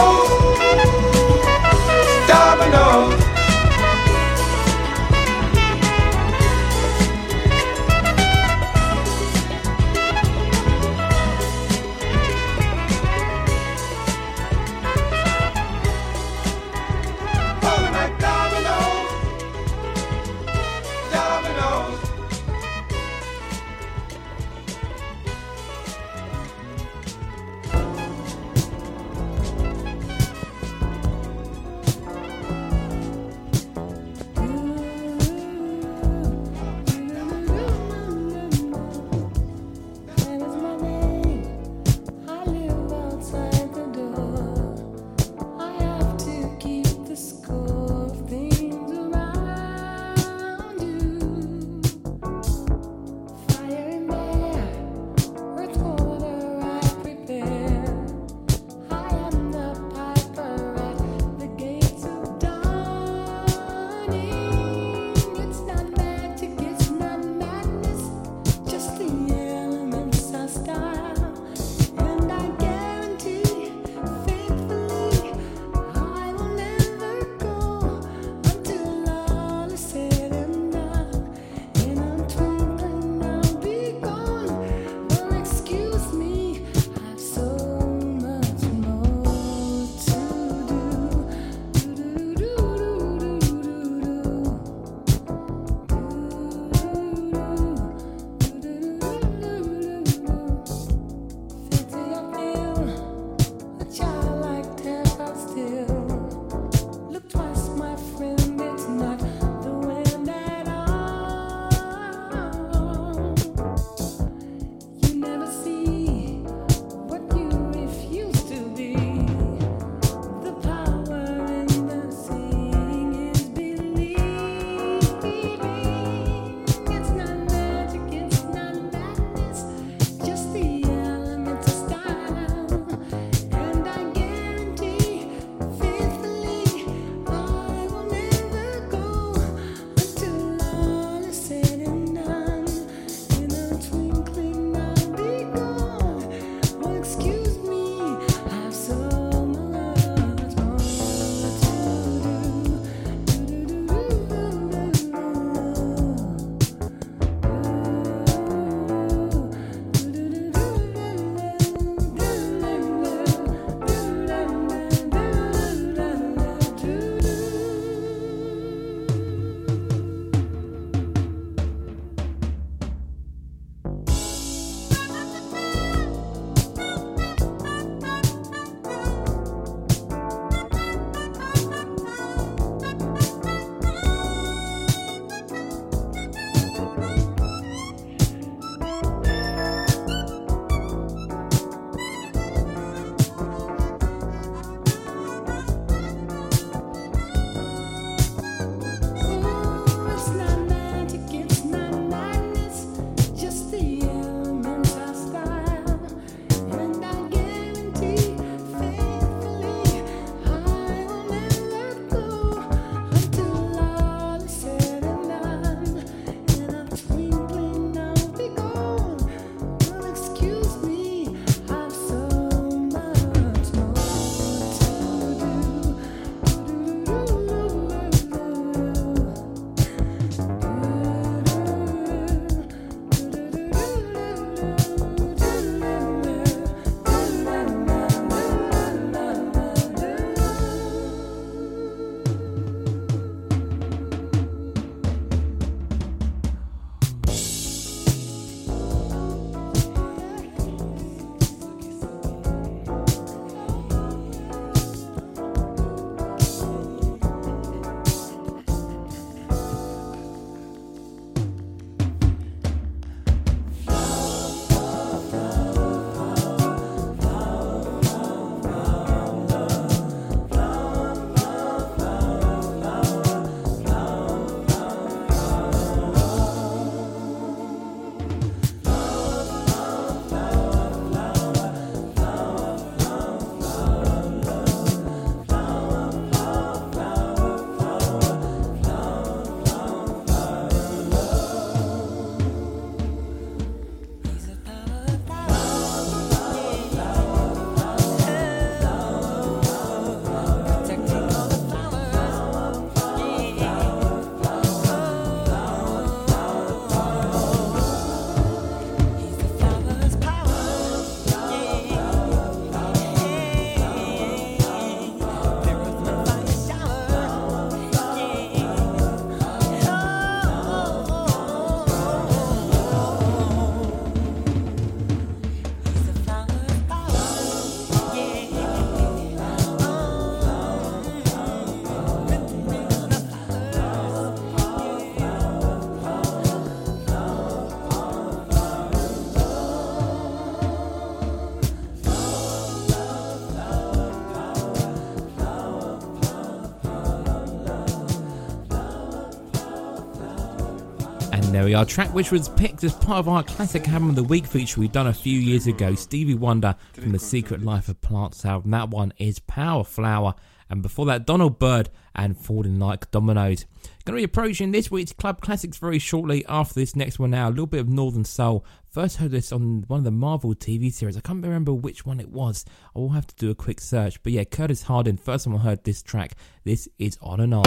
There 351.74 351.84
track 351.84 352.14
which 352.14 352.32
was 352.32 352.50
picked 352.50 352.84
as 352.84 352.94
part 352.94 353.18
of 353.18 353.28
our 353.28 353.42
classic 353.42 353.90
album 353.90 354.10
of 354.10 354.16
the 354.16 354.22
week 354.22 354.46
feature 354.46 354.80
we've 354.80 354.92
done 354.92 355.08
a 355.08 355.14
few 355.14 355.40
years 355.40 355.66
ago, 355.66 355.96
Stevie 355.96 356.36
Wonder 356.36 356.76
from 356.94 357.14
the 357.14 357.18
Secret 357.18 357.64
Life 357.64 357.90
of 357.90 358.00
Plants 358.00 358.46
album. 358.46 358.70
That 358.70 358.92
one 358.92 359.12
is 359.18 359.40
Power 359.40 359.84
Flower. 359.84 360.36
And 360.70 360.84
before 360.84 361.08
that, 361.08 361.26
Donald 361.26 361.58
Byrd 361.58 361.90
and 362.14 362.38
Falling 362.38 362.78
Like 362.78 363.10
Dominoes. 363.10 363.66
Going 364.06 364.18
to 364.18 364.20
be 364.20 364.24
approaching 364.24 364.72
this 364.72 364.92
week's 364.92 365.14
Club 365.14 365.42
Classics 365.42 365.80
very 365.80 365.98
shortly 365.98 366.46
after 366.48 366.76
this 366.76 366.96
next 366.96 367.18
one 367.18 367.32
now. 367.32 367.48
A 367.48 367.50
little 367.50 367.66
bit 367.66 367.80
of 367.80 367.90
Northern 367.90 368.24
Soul. 368.24 368.64
First 368.92 369.18
heard 369.18 369.32
this 369.32 369.52
on 369.52 369.84
one 369.88 369.98
of 369.98 370.04
the 370.04 370.12
Marvel 370.12 370.54
TV 370.54 370.94
series. 370.94 371.18
I 371.18 371.22
can't 371.22 371.44
remember 371.44 371.74
which 371.74 372.06
one 372.06 372.20
it 372.20 372.30
was. 372.30 372.66
I 372.96 373.00
will 373.00 373.10
have 373.10 373.26
to 373.26 373.36
do 373.36 373.50
a 373.50 373.56
quick 373.56 373.82
search. 373.82 374.22
But 374.22 374.34
yeah, 374.34 374.44
Curtis 374.44 374.84
Harding, 374.84 375.18
first 375.18 375.46
time 375.46 375.56
I 375.56 375.58
heard 375.58 375.84
this 375.86 376.04
track. 376.04 376.36
This 376.66 376.88
is 377.00 377.18
On 377.24 377.40
and 377.40 377.56
On. 377.56 377.64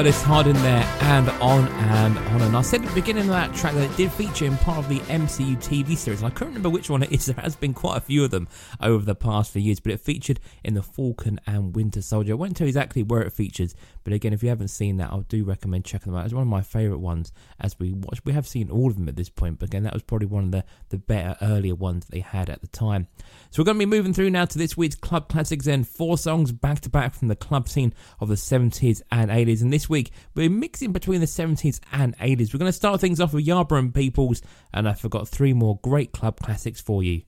Curtis 0.00 0.22
Harding 0.22 0.54
there, 0.54 0.82
and 1.02 1.28
on 1.42 1.68
and 1.68 2.16
on. 2.16 2.40
And 2.40 2.56
I 2.56 2.62
said 2.62 2.80
at 2.80 2.88
the 2.88 2.94
beginning 2.94 3.24
of 3.24 3.28
that 3.28 3.54
track 3.54 3.74
that 3.74 3.90
it 3.90 3.94
did 3.98 4.10
feature 4.10 4.46
in 4.46 4.56
part 4.56 4.78
of 4.78 4.88
the 4.88 5.00
MCU 5.00 5.58
TV 5.58 5.94
series. 5.94 6.22
I 6.22 6.30
can't 6.30 6.46
remember 6.48 6.70
which 6.70 6.88
one 6.88 7.02
it 7.02 7.12
is. 7.12 7.26
There 7.30 7.34
has 7.42 7.54
been 7.54 7.74
quite 7.74 7.98
a 7.98 8.00
few 8.00 8.24
of 8.24 8.30
them 8.30 8.48
over 8.80 9.04
the 9.04 9.14
past 9.14 9.52
few 9.52 9.60
years, 9.60 9.78
but 9.78 9.92
it 9.92 10.00
featured 10.00 10.40
in 10.64 10.72
the 10.72 10.82
Falcon 10.82 11.38
and 11.46 11.76
Winter 11.76 12.00
Soldier. 12.00 12.32
I 12.32 12.36
won't 12.36 12.56
tell 12.56 12.66
you 12.66 12.70
exactly 12.70 13.02
where 13.02 13.20
it 13.20 13.34
features, 13.34 13.74
but 14.04 14.12
again, 14.12 14.32
if 14.32 14.42
you 14.42 14.48
haven't 14.48 14.68
seen 14.68 14.96
that, 14.98 15.12
I 15.12 15.20
do 15.28 15.44
recommend 15.44 15.84
checking 15.84 16.12
them 16.12 16.20
out. 16.20 16.24
It's 16.24 16.34
one 16.34 16.42
of 16.42 16.48
my 16.48 16.62
favourite 16.62 17.00
ones 17.00 17.32
as 17.60 17.78
we 17.78 17.92
watch. 17.92 18.20
We 18.24 18.32
have 18.32 18.46
seen 18.46 18.70
all 18.70 18.88
of 18.88 18.96
them 18.96 19.08
at 19.08 19.16
this 19.16 19.28
point, 19.28 19.58
but 19.58 19.68
again, 19.68 19.82
that 19.84 19.92
was 19.92 20.02
probably 20.02 20.26
one 20.26 20.44
of 20.44 20.52
the, 20.52 20.64
the 20.88 20.98
better 20.98 21.36
earlier 21.42 21.74
ones 21.74 22.06
they 22.06 22.20
had 22.20 22.48
at 22.48 22.60
the 22.60 22.68
time. 22.68 23.08
So 23.50 23.60
we're 23.60 23.66
going 23.66 23.78
to 23.78 23.86
be 23.86 23.96
moving 23.96 24.14
through 24.14 24.30
now 24.30 24.44
to 24.44 24.58
this 24.58 24.76
week's 24.76 24.94
Club 24.94 25.28
Classics 25.28 25.66
and 25.66 25.86
four 25.86 26.18
songs 26.18 26.52
back 26.52 26.80
to 26.80 26.90
back 26.90 27.14
from 27.14 27.28
the 27.28 27.36
club 27.36 27.68
scene 27.68 27.92
of 28.20 28.28
the 28.28 28.34
70s 28.34 29.02
and 29.10 29.30
80s. 29.30 29.62
And 29.62 29.72
this 29.72 29.88
week, 29.88 30.12
we're 30.34 30.50
mixing 30.50 30.92
between 30.92 31.20
the 31.20 31.26
70s 31.26 31.80
and 31.92 32.16
80s. 32.18 32.52
We're 32.52 32.58
going 32.58 32.68
to 32.68 32.72
start 32.72 33.00
things 33.00 33.20
off 33.20 33.32
with 33.34 33.44
Yarborough 33.44 33.80
and 33.80 33.94
Peoples, 33.94 34.42
and 34.72 34.88
I 34.88 34.94
forgot 34.94 35.28
three 35.28 35.52
more 35.52 35.78
great 35.82 36.12
club 36.12 36.40
classics 36.40 36.80
for 36.80 37.02
you. 37.02 37.22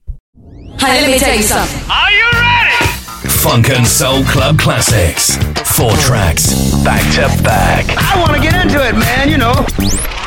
Hey, 0.79 1.01
let 1.01 1.11
me 1.11 1.19
tell 1.19 1.35
you 1.35 1.43
something. 1.43 1.91
Are 1.91 2.11
you 2.11 2.29
ready? 2.33 2.82
Funk 3.03 3.69
and 3.69 3.85
Soul 3.85 4.23
Club 4.23 4.57
classics. 4.57 5.35
Four 5.75 5.91
tracks, 5.97 6.53
back 6.83 7.03
to 7.15 7.43
back. 7.43 7.85
I 7.97 8.19
want 8.19 8.33
to 8.35 8.41
get 8.41 8.53
into 8.63 8.85
it, 8.85 8.95
man, 8.95 9.29
you 9.29 9.37
know. 9.37 10.22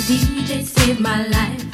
Saved 0.00 1.00
my 1.00 1.26
life. 1.28 1.64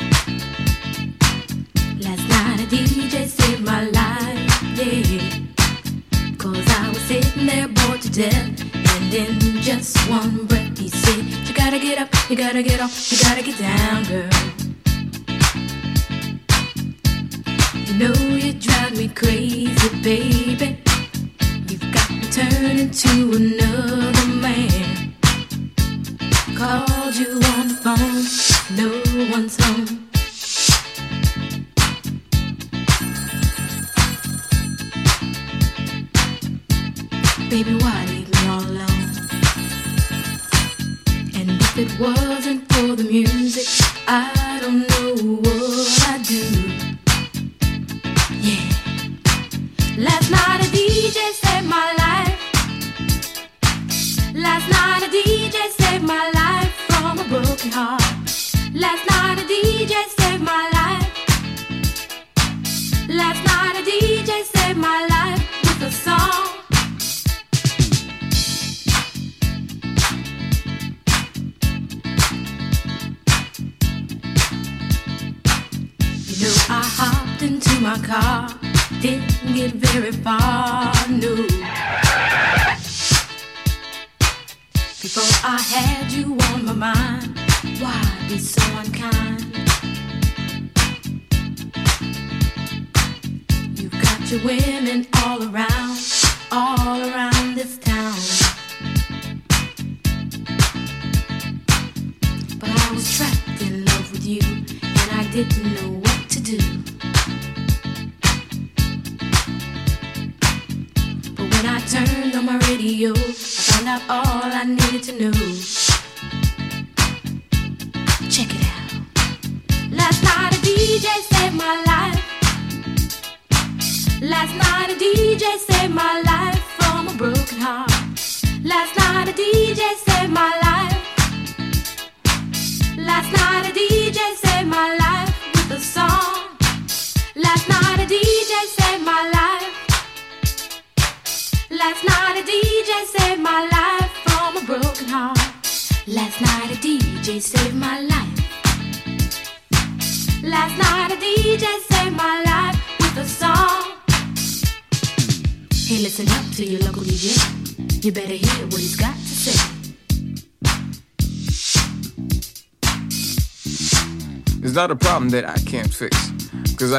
Last 2.01 2.25
night 2.29 2.61
a 2.61 2.67
DJ 2.71 3.27
saved 3.27 3.65
my 3.65 3.83
life, 3.91 4.63
yeah. 4.77 6.37
Cause 6.39 6.69
I 6.69 6.89
was 6.89 7.01
sitting 7.03 7.47
there 7.47 7.69
bored 7.69 8.01
to 8.03 8.11
death. 8.11 8.61
And 8.95 9.13
in 9.13 9.61
just 9.61 9.97
one 10.09 10.47
breath 10.47 10.79
he 10.79 10.89
said, 10.89 11.25
You 11.47 11.55
gotta 11.55 11.79
get 11.79 11.99
up, 11.99 12.09
you 12.31 12.37
gotta 12.37 12.63
get 12.63 12.81
off, 12.81 13.11
you 13.11 13.19
gotta 13.19 13.43
get 13.43 13.59
down, 13.59 14.05
girl. 14.05 14.31
You 17.87 17.95
know 17.99 18.15
you 18.37 18.53
drive 18.53 18.97
me 18.97 19.09
crazy, 19.09 19.89
baby. 20.01 20.79
You've 21.69 21.93
got 21.93 22.11
me 22.11 22.23
turning 22.31 22.91
to 22.91 23.33
another 23.37 23.72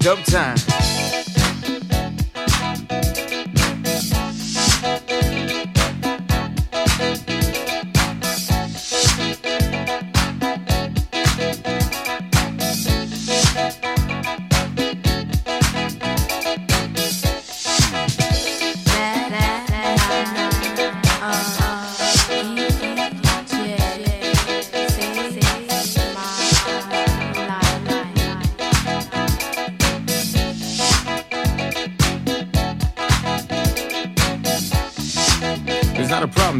Dub 0.00 0.24
time. 0.24 0.99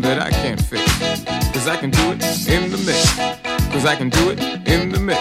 That 0.02 0.20
I 0.20 0.30
can't 0.30 0.60
fix. 0.60 0.84
Cause 1.52 1.68
I 1.68 1.76
can 1.76 1.90
do 1.90 2.12
it 2.12 2.22
in 2.48 2.70
the 2.70 2.78
mix. 2.78 3.14
Cause 3.72 3.84
I 3.84 3.96
can 3.96 4.08
do 4.08 4.30
it 4.30 4.40
in 4.66 4.90
the 4.90 5.00
mix. 5.00 5.20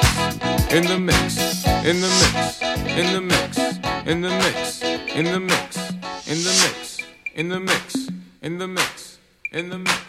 In 0.72 0.86
the 0.86 1.00
mix. 1.00 1.66
In 1.86 2.02
the 2.02 2.10
mix. 2.20 2.62
In 2.98 3.14
the 3.14 3.22
mix. 3.22 3.58
In 4.06 4.22
the 4.22 4.30
mix. 4.30 4.84
In 5.16 5.26
the 5.26 5.40
mix. 5.40 5.88
In 6.28 6.44
the 6.44 6.54
mix. 6.62 6.98
In 7.36 7.50
the 7.50 7.60
mix. 7.60 8.10
In 8.42 8.58
the 8.58 8.68
mix. 8.68 9.18
In 9.52 9.70
the 9.70 9.78
mix. 9.80 10.09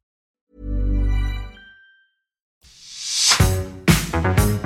How 4.23 4.60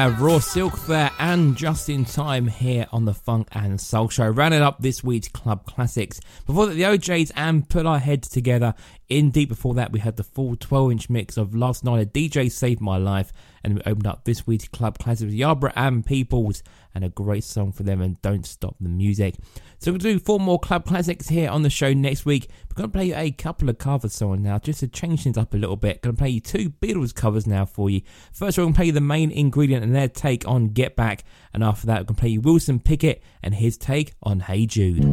have 0.00 0.22
Raw 0.22 0.38
Silk 0.38 0.86
there 0.86 1.10
and 1.18 1.54
Just 1.54 1.90
in 1.90 2.06
Time 2.06 2.46
here 2.46 2.86
on 2.90 3.04
the 3.04 3.12
Funk 3.12 3.48
and 3.52 3.78
Soul 3.78 4.08
Show. 4.08 4.28
Rounding 4.28 4.62
up 4.62 4.80
this 4.80 5.04
week's 5.04 5.28
Club 5.28 5.66
Classics. 5.66 6.22
Before 6.46 6.64
that, 6.64 6.72
the 6.72 6.86
O'Jays 6.86 7.30
and 7.36 7.68
Put 7.68 7.84
Our 7.84 7.98
Heads 7.98 8.26
Together. 8.26 8.72
In 9.10 9.30
deep 9.30 9.50
before 9.50 9.74
that, 9.74 9.92
we 9.92 10.00
had 10.00 10.16
the 10.16 10.24
full 10.24 10.56
12 10.56 10.92
inch 10.92 11.10
mix 11.10 11.36
of 11.36 11.54
Last 11.54 11.84
Night 11.84 12.00
a 12.00 12.06
DJ 12.06 12.50
Saved 12.50 12.80
My 12.80 12.96
Life. 12.96 13.30
And 13.62 13.74
we 13.74 13.80
opened 13.82 14.06
up 14.06 14.24
this 14.24 14.46
week's 14.46 14.68
Club 14.68 14.98
Classics 14.98 15.26
with 15.26 15.34
Yarborough 15.34 15.72
and 15.76 16.04
Peoples 16.04 16.62
and 16.94 17.04
a 17.04 17.08
great 17.08 17.44
song 17.44 17.72
for 17.72 17.82
them 17.82 18.00
and 18.00 18.20
Don't 18.22 18.46
Stop 18.46 18.76
the 18.80 18.88
Music. 18.88 19.34
So 19.78 19.92
we'll 19.92 19.98
do 19.98 20.18
four 20.18 20.40
more 20.40 20.58
club 20.58 20.84
classics 20.84 21.28
here 21.28 21.50
on 21.50 21.62
the 21.62 21.70
show 21.70 21.92
next 21.92 22.24
week. 22.24 22.50
We're 22.68 22.74
going 22.74 22.90
to 22.90 22.98
play 22.98 23.06
you 23.06 23.14
a 23.16 23.30
couple 23.30 23.68
of 23.68 23.78
cover 23.78 24.08
songs 24.08 24.40
now, 24.40 24.58
just 24.58 24.80
to 24.80 24.88
change 24.88 25.24
things 25.24 25.38
up 25.38 25.54
a 25.54 25.56
little 25.56 25.76
bit. 25.76 26.02
Going 26.02 26.16
to 26.16 26.18
play 26.18 26.30
you 26.30 26.40
two 26.40 26.70
Beatles 26.70 27.14
covers 27.14 27.46
now 27.46 27.64
for 27.64 27.88
you. 27.90 28.02
First, 28.32 28.58
we're 28.58 28.64
going 28.64 28.74
to 28.74 28.78
play 28.78 28.86
you 28.86 28.92
the 28.92 29.00
main 29.00 29.30
ingredient 29.30 29.84
and 29.84 29.94
their 29.94 30.08
take 30.08 30.46
on 30.46 30.68
Get 30.68 30.96
Back, 30.96 31.24
and 31.54 31.62
after 31.62 31.86
that, 31.86 32.00
we're 32.00 32.04
going 32.04 32.16
to 32.16 32.20
play 32.20 32.30
you 32.30 32.40
Wilson 32.40 32.80
Pickett 32.80 33.22
and 33.42 33.54
his 33.54 33.76
take 33.76 34.14
on 34.22 34.40
Hey 34.40 34.66
Jude. 34.66 35.04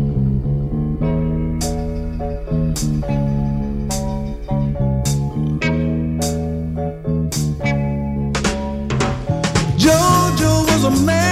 A 10.87 10.89
man 10.89 11.26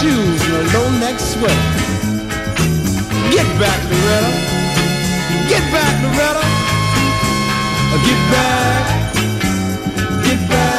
shoes 0.00 0.42
and 0.44 0.54
a 0.54 0.78
low 0.78 0.90
neck 1.00 1.18
sweater. 1.18 1.54
Get 3.30 3.48
back, 3.58 3.80
Loretta. 3.90 4.32
Get 5.48 5.64
back, 5.72 5.94
Loretta. 6.02 6.44
Get 8.04 8.20
back. 8.30 9.14
Get 10.24 10.48
back. 10.50 10.75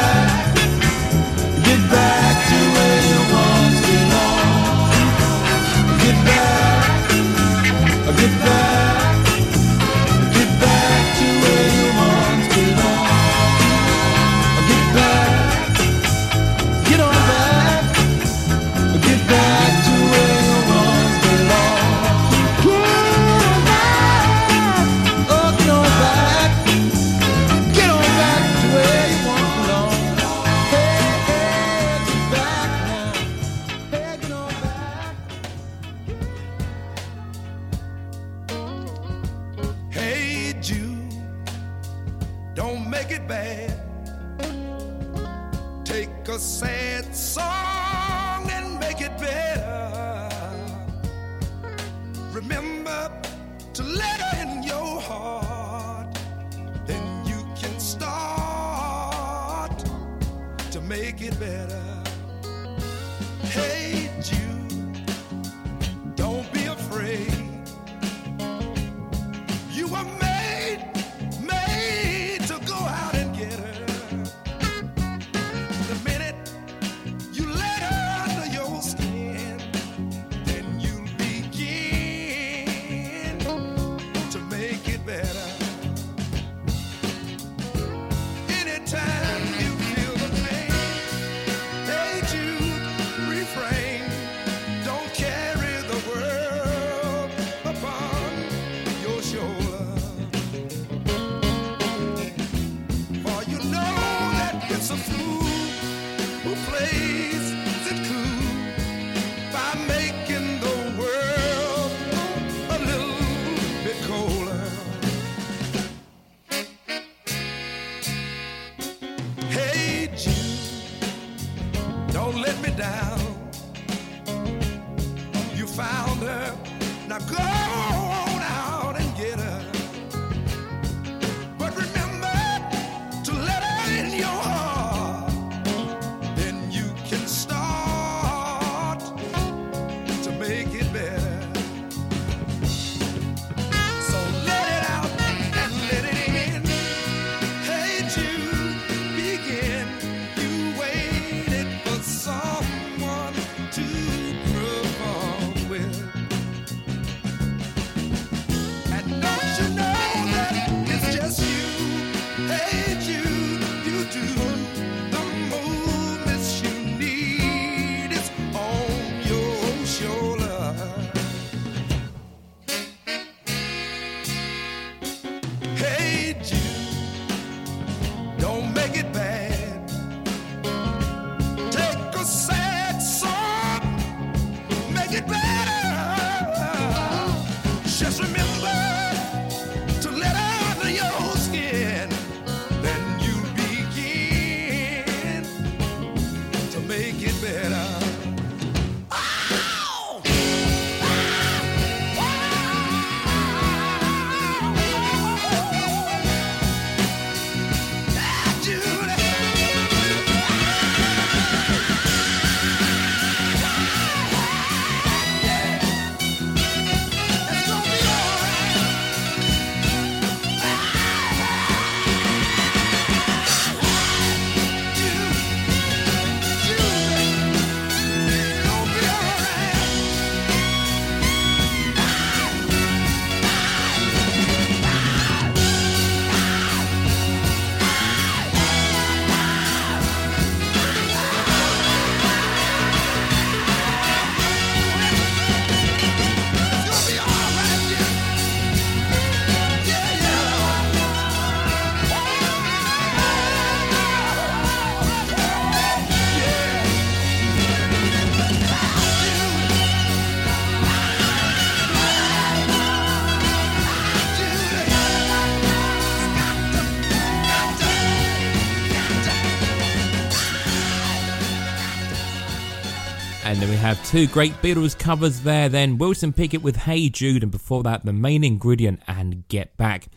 Have 273.88 274.06
two 274.06 274.26
great 274.26 274.52
Beatles 274.60 274.98
covers 274.98 275.40
there. 275.40 275.70
Then 275.70 275.96
Wilson 275.96 276.34
Pickett 276.34 276.62
with 276.62 276.76
Hey 276.76 277.08
Jude, 277.08 277.42
and 277.42 277.50
before 277.50 277.82
that, 277.84 278.04
The 278.04 278.12
Main 278.12 278.44
Ingredient 278.44 279.00
and 279.08 279.48
Get 279.48 279.78
Back. 279.78 280.08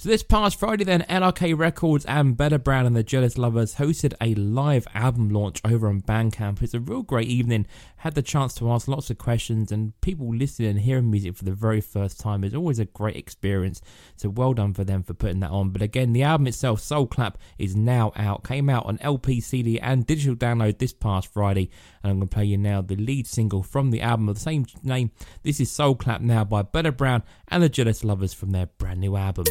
So 0.00 0.08
this 0.08 0.22
past 0.22 0.58
Friday, 0.58 0.84
then 0.84 1.02
NRK 1.10 1.58
Records 1.58 2.06
and 2.06 2.34
Bella 2.34 2.58
Brown 2.58 2.86
and 2.86 2.96
the 2.96 3.02
Jealous 3.02 3.36
Lovers 3.36 3.74
hosted 3.74 4.14
a 4.18 4.34
live 4.34 4.86
album 4.94 5.28
launch 5.28 5.60
over 5.62 5.88
on 5.88 6.00
Bandcamp. 6.00 6.62
It's 6.62 6.72
a 6.72 6.80
real 6.80 7.02
great 7.02 7.28
evening. 7.28 7.66
Had 7.96 8.14
the 8.14 8.22
chance 8.22 8.54
to 8.54 8.70
ask 8.70 8.88
lots 8.88 9.10
of 9.10 9.18
questions, 9.18 9.70
and 9.70 9.92
people 10.00 10.34
listening 10.34 10.70
and 10.70 10.80
hearing 10.80 11.10
music 11.10 11.36
for 11.36 11.44
the 11.44 11.52
very 11.52 11.82
first 11.82 12.18
time 12.18 12.44
is 12.44 12.54
always 12.54 12.78
a 12.78 12.86
great 12.86 13.16
experience. 13.16 13.82
So 14.16 14.30
well 14.30 14.54
done 14.54 14.72
for 14.72 14.84
them 14.84 15.02
for 15.02 15.12
putting 15.12 15.40
that 15.40 15.50
on. 15.50 15.68
But 15.68 15.82
again, 15.82 16.14
the 16.14 16.22
album 16.22 16.46
itself, 16.46 16.80
Soul 16.80 17.06
Clap, 17.06 17.36
is 17.58 17.76
now 17.76 18.10
out. 18.16 18.42
Came 18.42 18.70
out 18.70 18.86
on 18.86 18.98
LP, 19.02 19.38
CD, 19.42 19.78
and 19.78 20.06
digital 20.06 20.34
download 20.34 20.78
this 20.78 20.94
past 20.94 21.30
Friday. 21.30 21.68
And 22.02 22.10
I'm 22.10 22.18
going 22.20 22.28
to 22.30 22.34
play 22.34 22.46
you 22.46 22.56
now 22.56 22.80
the 22.80 22.96
lead 22.96 23.26
single 23.26 23.62
from 23.62 23.90
the 23.90 24.00
album 24.00 24.30
of 24.30 24.36
the 24.36 24.40
same 24.40 24.64
name. 24.82 25.10
This 25.42 25.60
is 25.60 25.70
Soul 25.70 25.94
Clap 25.94 26.22
now 26.22 26.44
by 26.44 26.62
Bella 26.62 26.90
Brown 26.90 27.22
and 27.48 27.62
the 27.62 27.68
Jealous 27.68 28.02
Lovers 28.02 28.32
from 28.32 28.52
their 28.52 28.64
brand 28.78 29.00
new 29.00 29.14
album. 29.14 29.44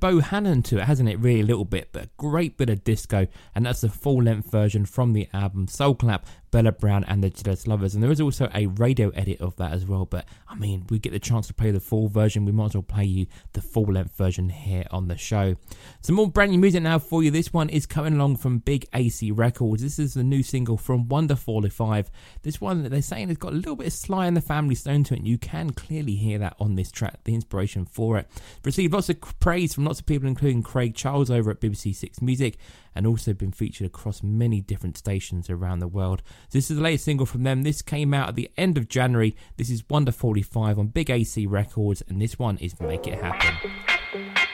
Bohannon 0.00 0.64
to 0.64 0.78
it, 0.78 0.84
hasn't 0.84 1.08
it? 1.08 1.18
Really, 1.18 1.40
a 1.40 1.44
little 1.44 1.64
bit, 1.64 1.90
but 1.92 2.04
a 2.04 2.10
great 2.16 2.56
bit 2.56 2.70
of 2.70 2.84
disco. 2.84 3.26
And 3.54 3.66
that's 3.66 3.80
the 3.80 3.88
full 3.88 4.22
length 4.22 4.50
version 4.50 4.86
from 4.86 5.12
the 5.12 5.28
album 5.32 5.68
Soul 5.68 5.94
Clap, 5.94 6.26
Bella 6.50 6.72
Brown 6.72 7.04
and 7.04 7.22
the 7.22 7.30
Jealous 7.30 7.66
Lovers. 7.66 7.94
And 7.94 8.02
there 8.02 8.10
is 8.10 8.20
also 8.20 8.48
a 8.54 8.66
radio 8.66 9.10
edit 9.10 9.40
of 9.40 9.56
that 9.56 9.72
as 9.72 9.84
well. 9.84 10.06
But 10.06 10.24
I 10.48 10.54
mean, 10.54 10.86
we 10.88 10.98
get 10.98 11.12
the 11.12 11.18
chance 11.18 11.46
to 11.48 11.54
play 11.54 11.70
the 11.70 11.80
full 11.80 12.08
version. 12.08 12.44
We 12.44 12.52
might 12.52 12.66
as 12.66 12.74
well 12.74 12.82
play 12.82 13.04
you 13.04 13.26
the 13.52 13.60
full 13.60 13.92
length 13.92 14.16
version 14.16 14.48
here 14.48 14.84
on 14.90 15.08
the 15.08 15.16
show. 15.16 15.56
Some 16.00 16.14
more 16.14 16.30
brand 16.30 16.52
new 16.52 16.58
music 16.58 16.82
now 16.84 17.00
for 17.00 17.24
you. 17.24 17.30
This 17.30 17.52
one 17.52 17.68
is 17.68 17.84
coming 17.84 18.14
along 18.14 18.36
from 18.36 18.60
Big 18.60 18.86
AC 18.94 19.32
Records. 19.32 19.82
This 19.82 19.98
is 19.98 20.14
the 20.14 20.22
new 20.22 20.44
single 20.44 20.76
from 20.76 21.08
Wonder 21.08 21.34
45. 21.34 22.08
This 22.42 22.60
one 22.60 22.82
that 22.82 22.90
they're 22.90 23.02
saying 23.02 23.28
has 23.28 23.36
got 23.36 23.52
a 23.52 23.56
little 23.56 23.74
bit 23.74 23.88
of 23.88 23.92
Sly 23.92 24.26
and 24.26 24.36
the 24.36 24.40
Family 24.40 24.76
Stone 24.76 25.04
to 25.04 25.14
it. 25.14 25.18
And 25.18 25.28
you 25.28 25.38
can 25.38 25.70
clearly 25.70 26.14
hear 26.14 26.38
that 26.38 26.54
on 26.60 26.76
this 26.76 26.92
track, 26.92 27.24
the 27.24 27.34
inspiration 27.34 27.84
for 27.84 28.16
it. 28.16 28.28
Received 28.64 28.94
lots 28.94 29.08
of 29.10 29.20
praise 29.40 29.74
from 29.74 29.84
lots 29.86 29.98
of 29.98 30.06
people, 30.06 30.28
including 30.28 30.62
Craig 30.62 30.94
Charles 30.94 31.32
over 31.32 31.50
at 31.50 31.60
BBC 31.60 31.94
Six 31.94 32.22
Music, 32.22 32.58
and 32.94 33.04
also 33.04 33.34
been 33.34 33.52
featured 33.52 33.86
across 33.86 34.22
many 34.22 34.60
different 34.60 34.96
stations 34.96 35.50
around 35.50 35.80
the 35.80 35.88
world. 35.88 36.22
So 36.48 36.58
this 36.58 36.70
is 36.70 36.76
the 36.76 36.82
latest 36.82 37.06
single 37.06 37.26
from 37.26 37.42
them. 37.42 37.64
This 37.64 37.82
came 37.82 38.14
out 38.14 38.28
at 38.28 38.34
the 38.36 38.50
end 38.56 38.78
of 38.78 38.88
January. 38.88 39.34
This 39.56 39.68
is 39.68 39.82
Wonder 39.90 40.12
45 40.12 40.78
on 40.78 40.86
Big 40.86 41.10
AC 41.10 41.44
Records, 41.46 42.04
and 42.08 42.22
this 42.22 42.38
one 42.38 42.56
is 42.58 42.78
Make 42.80 43.08
It 43.08 43.20
Happen. 43.20 44.47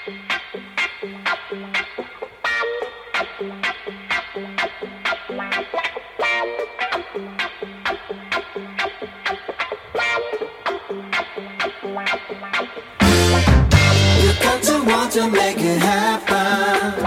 Want 14.86 15.12
to 15.12 15.31
make 15.31 15.59
it 15.59 15.78
happen. 15.78 17.02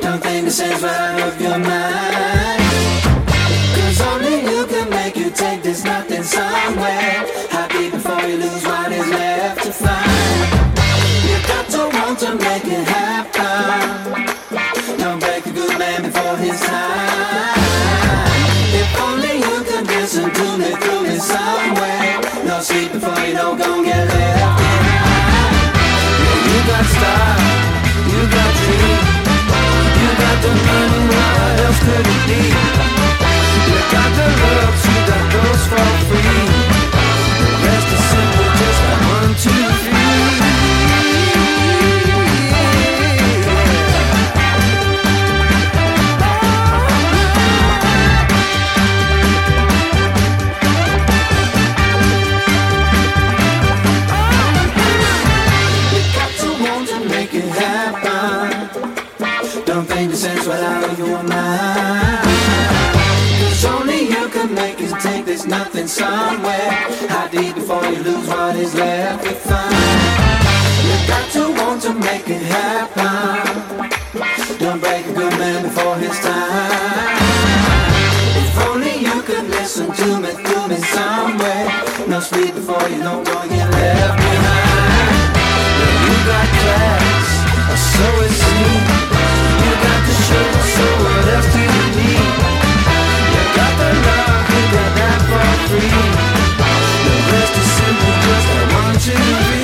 Don't 0.00 0.22
think 0.22 0.44
this 0.46 0.60
is 0.60 0.82
right 0.82 1.20
of 1.20 1.40
your 1.40 1.58
mind. 1.58 2.62
Cause 3.76 4.00
only 4.00 4.42
you 4.50 4.66
can 4.66 4.88
make 4.90 5.16
you 5.16 5.30
take 5.30 5.62
this 5.62 5.84
nothing 5.84 6.22
somewhere. 6.22 7.24
Happy 7.50 7.90
before 7.90 8.22
you 8.22 8.36
lose 8.36 8.64
what 8.64 8.92
is 8.92 9.08
left 9.08 9.62
to 9.64 9.72
find. 9.72 10.74
You 11.28 11.36
got 11.48 11.68
to 11.74 11.82
want 11.98 12.18
to 12.20 12.34
make 12.34 12.64
it 12.64 12.86
happen. 12.86 14.26
Don't 14.98 15.20
break 15.20 15.46
a 15.46 15.50
good 15.52 15.78
man 15.78 16.02
before 16.02 16.36
his 16.36 16.60
time. 16.60 16.83
You 28.72 30.08
got 30.22 30.36
the 30.42 30.52
money, 30.68 31.02
what 31.10 31.60
else 31.64 31.80
could 31.86 32.06
it 32.06 32.22
be? 32.28 32.42
You 33.68 33.78
got 33.92 34.10
the 34.18 34.26
looks, 34.42 34.82
you 34.86 34.98
got 35.10 35.24
those 35.32 35.64
for 35.70 35.86
free. 36.08 36.73
This 65.34 65.46
nothing 65.46 65.88
somewhere. 65.88 66.70
How 67.08 67.26
deep 67.26 67.56
before 67.56 67.84
you 67.86 68.00
lose 68.04 68.28
what 68.28 68.54
is 68.54 68.72
left 68.74 69.24
to 69.24 69.34
find. 69.34 69.74
You 70.86 70.96
got 71.10 71.26
to 71.36 71.42
want 71.60 71.82
to 71.82 71.92
make 72.08 72.28
it 72.28 72.42
happen. 72.56 73.42
Don't 74.58 74.80
break 74.80 75.04
a 75.06 75.12
good 75.12 75.36
man 75.42 75.64
before 75.64 75.96
his 75.96 76.16
time. 76.20 77.18
If 78.42 78.58
only 78.68 78.94
you 79.06 79.22
could 79.22 79.46
listen 79.58 79.86
to 80.00 80.08
me, 80.22 80.30
through 80.44 80.68
me 80.68 80.76
somewhere. 80.96 81.66
No 82.06 82.20
sleep 82.20 82.54
before 82.54 82.86
you 82.88 83.02
don't 83.02 83.24
go 83.26 83.36
get 83.48 83.68
left 83.78 84.16
behind. 84.22 85.34
You 86.06 86.14
got 86.30 86.48
class, 86.62 87.28
or 87.72 87.80
so 87.92 88.06
it 88.26 88.34
seems. 88.42 88.88
You 89.64 89.72
got 89.86 90.00
the 90.08 90.14
show, 90.28 90.48
so 90.76 90.86
what 91.02 91.26
else 91.34 91.48
do 91.54 91.62
you 91.74 91.86
need? 91.98 92.28
You 93.34 93.42
got 93.58 93.72
the 93.80 93.88
love, 94.06 94.33
free. 95.68 95.88
The 97.06 97.14
rest 97.32 97.54
is 97.56 97.70
simple, 97.78 98.12
just 98.26 98.48
like 98.54 98.72
one, 98.72 98.98
two, 98.98 99.12
three. 99.12 99.63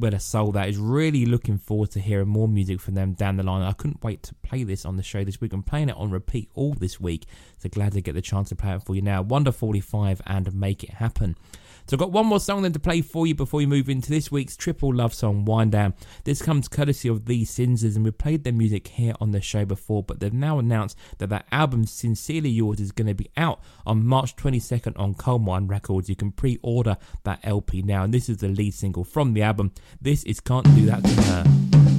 bit 0.00 0.14
of 0.14 0.22
soul 0.22 0.52
that 0.52 0.68
is 0.68 0.78
really 0.78 1.26
looking 1.26 1.58
forward 1.58 1.90
to 1.92 2.00
hearing 2.00 2.28
more 2.28 2.48
music 2.48 2.80
from 2.80 2.94
them 2.94 3.12
down 3.12 3.36
the 3.36 3.42
line. 3.42 3.62
I 3.62 3.72
couldn't 3.72 4.02
wait 4.02 4.22
to 4.24 4.34
play 4.36 4.62
this 4.62 4.84
on 4.84 4.96
the 4.96 5.02
show 5.02 5.24
this 5.24 5.40
week. 5.40 5.52
I'm 5.52 5.62
playing 5.62 5.88
it 5.88 5.96
on 5.96 6.10
repeat 6.10 6.50
all 6.54 6.74
this 6.74 7.00
week, 7.00 7.26
so 7.58 7.68
glad 7.68 7.92
to 7.92 8.00
get 8.00 8.14
the 8.14 8.22
chance 8.22 8.48
to 8.50 8.56
play 8.56 8.74
it 8.74 8.82
for 8.82 8.94
you 8.94 9.02
now. 9.02 9.22
Wonder 9.22 9.52
45 9.52 10.22
and 10.26 10.54
Make 10.54 10.84
It 10.84 10.90
Happen. 10.90 11.36
So 11.88 11.94
I've 11.94 12.00
got 12.00 12.10
one 12.10 12.26
more 12.26 12.40
song 12.40 12.62
then 12.62 12.72
to 12.72 12.80
play 12.80 13.00
for 13.00 13.28
you 13.28 13.34
before 13.36 13.58
we 13.58 13.66
move 13.66 13.88
into 13.88 14.10
this 14.10 14.28
week's 14.28 14.56
triple 14.56 14.92
love 14.92 15.14
song 15.14 15.44
wind 15.44 15.70
down. 15.70 15.94
This 16.24 16.42
comes 16.42 16.66
courtesy 16.66 17.08
of 17.08 17.26
Thee 17.26 17.44
Sinseers 17.44 17.94
and 17.94 18.04
we've 18.04 18.18
played 18.18 18.42
their 18.42 18.52
music 18.52 18.88
here 18.88 19.14
on 19.20 19.30
the 19.30 19.40
show 19.40 19.64
before, 19.64 20.02
but 20.02 20.18
they've 20.18 20.32
now 20.32 20.58
announced 20.58 20.98
that 21.18 21.28
that 21.28 21.46
album 21.52 21.86
Sincerely 21.86 22.50
Yours 22.50 22.80
is 22.80 22.90
going 22.90 23.06
to 23.06 23.14
be 23.14 23.30
out 23.36 23.60
on 23.86 24.04
March 24.04 24.34
22nd 24.34 24.98
on 24.98 25.14
Coal 25.14 25.38
Records. 25.38 26.08
You 26.08 26.16
can 26.16 26.32
pre-order 26.32 26.96
that 27.22 27.38
LP 27.44 27.82
now, 27.82 28.02
and 28.02 28.12
this 28.12 28.28
is 28.28 28.38
the 28.38 28.48
lead 28.48 28.74
single 28.74 29.04
from 29.04 29.34
the 29.34 29.42
album. 29.42 29.70
This 30.00 30.24
is 30.24 30.40
Can't 30.40 30.66
Do 30.74 30.86
That 30.86 31.04
to 31.04 31.22
Her. 31.22 31.95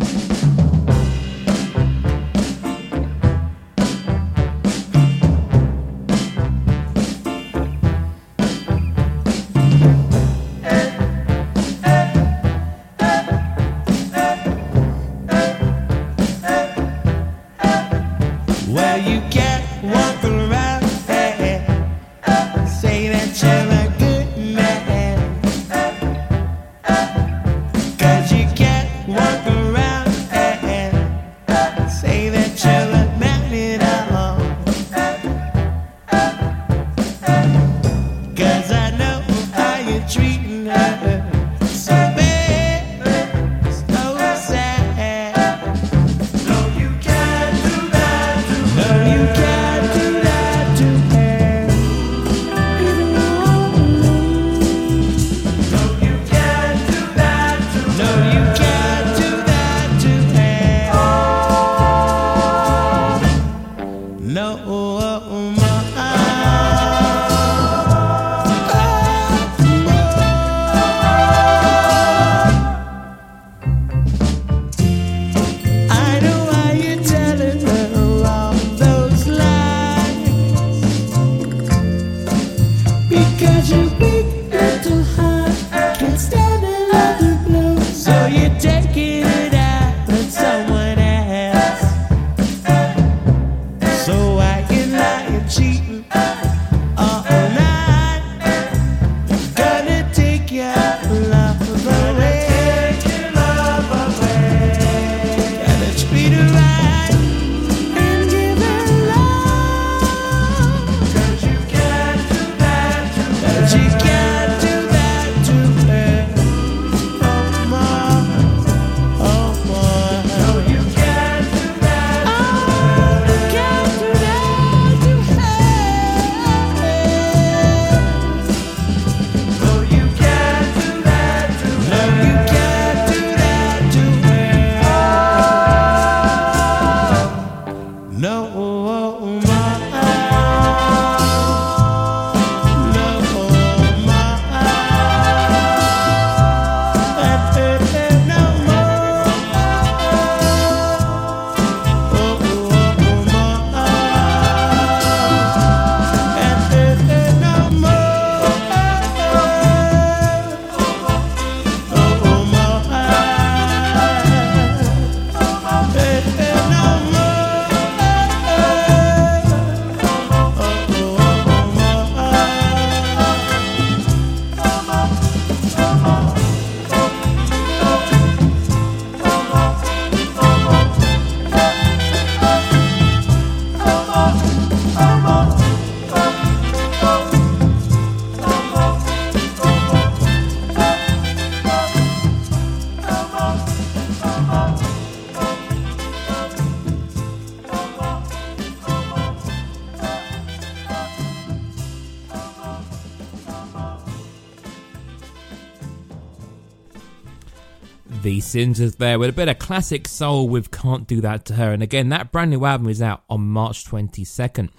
Thee 208.52 208.66
Sinseers 208.66 208.98
there 208.98 209.20
with 209.20 209.30
a 209.30 209.34
bit 209.34 209.50
of 209.50 209.60
classic 209.60 210.08
soul 210.08 210.48
with 210.48 210.72
Can't 210.72 211.08
Do 211.08 211.22
That 211.22 211.46
to 211.46 211.56
Her. 211.56 211.72
And 211.74 211.84
again, 211.84 212.10
that 212.10 212.32
brand 212.32 212.52
new 212.52 212.66
album 212.66 212.88
is 212.88 213.02
out 213.02 213.24
on 213.30 213.42
March 213.42 213.86
22nd. 213.86 214.70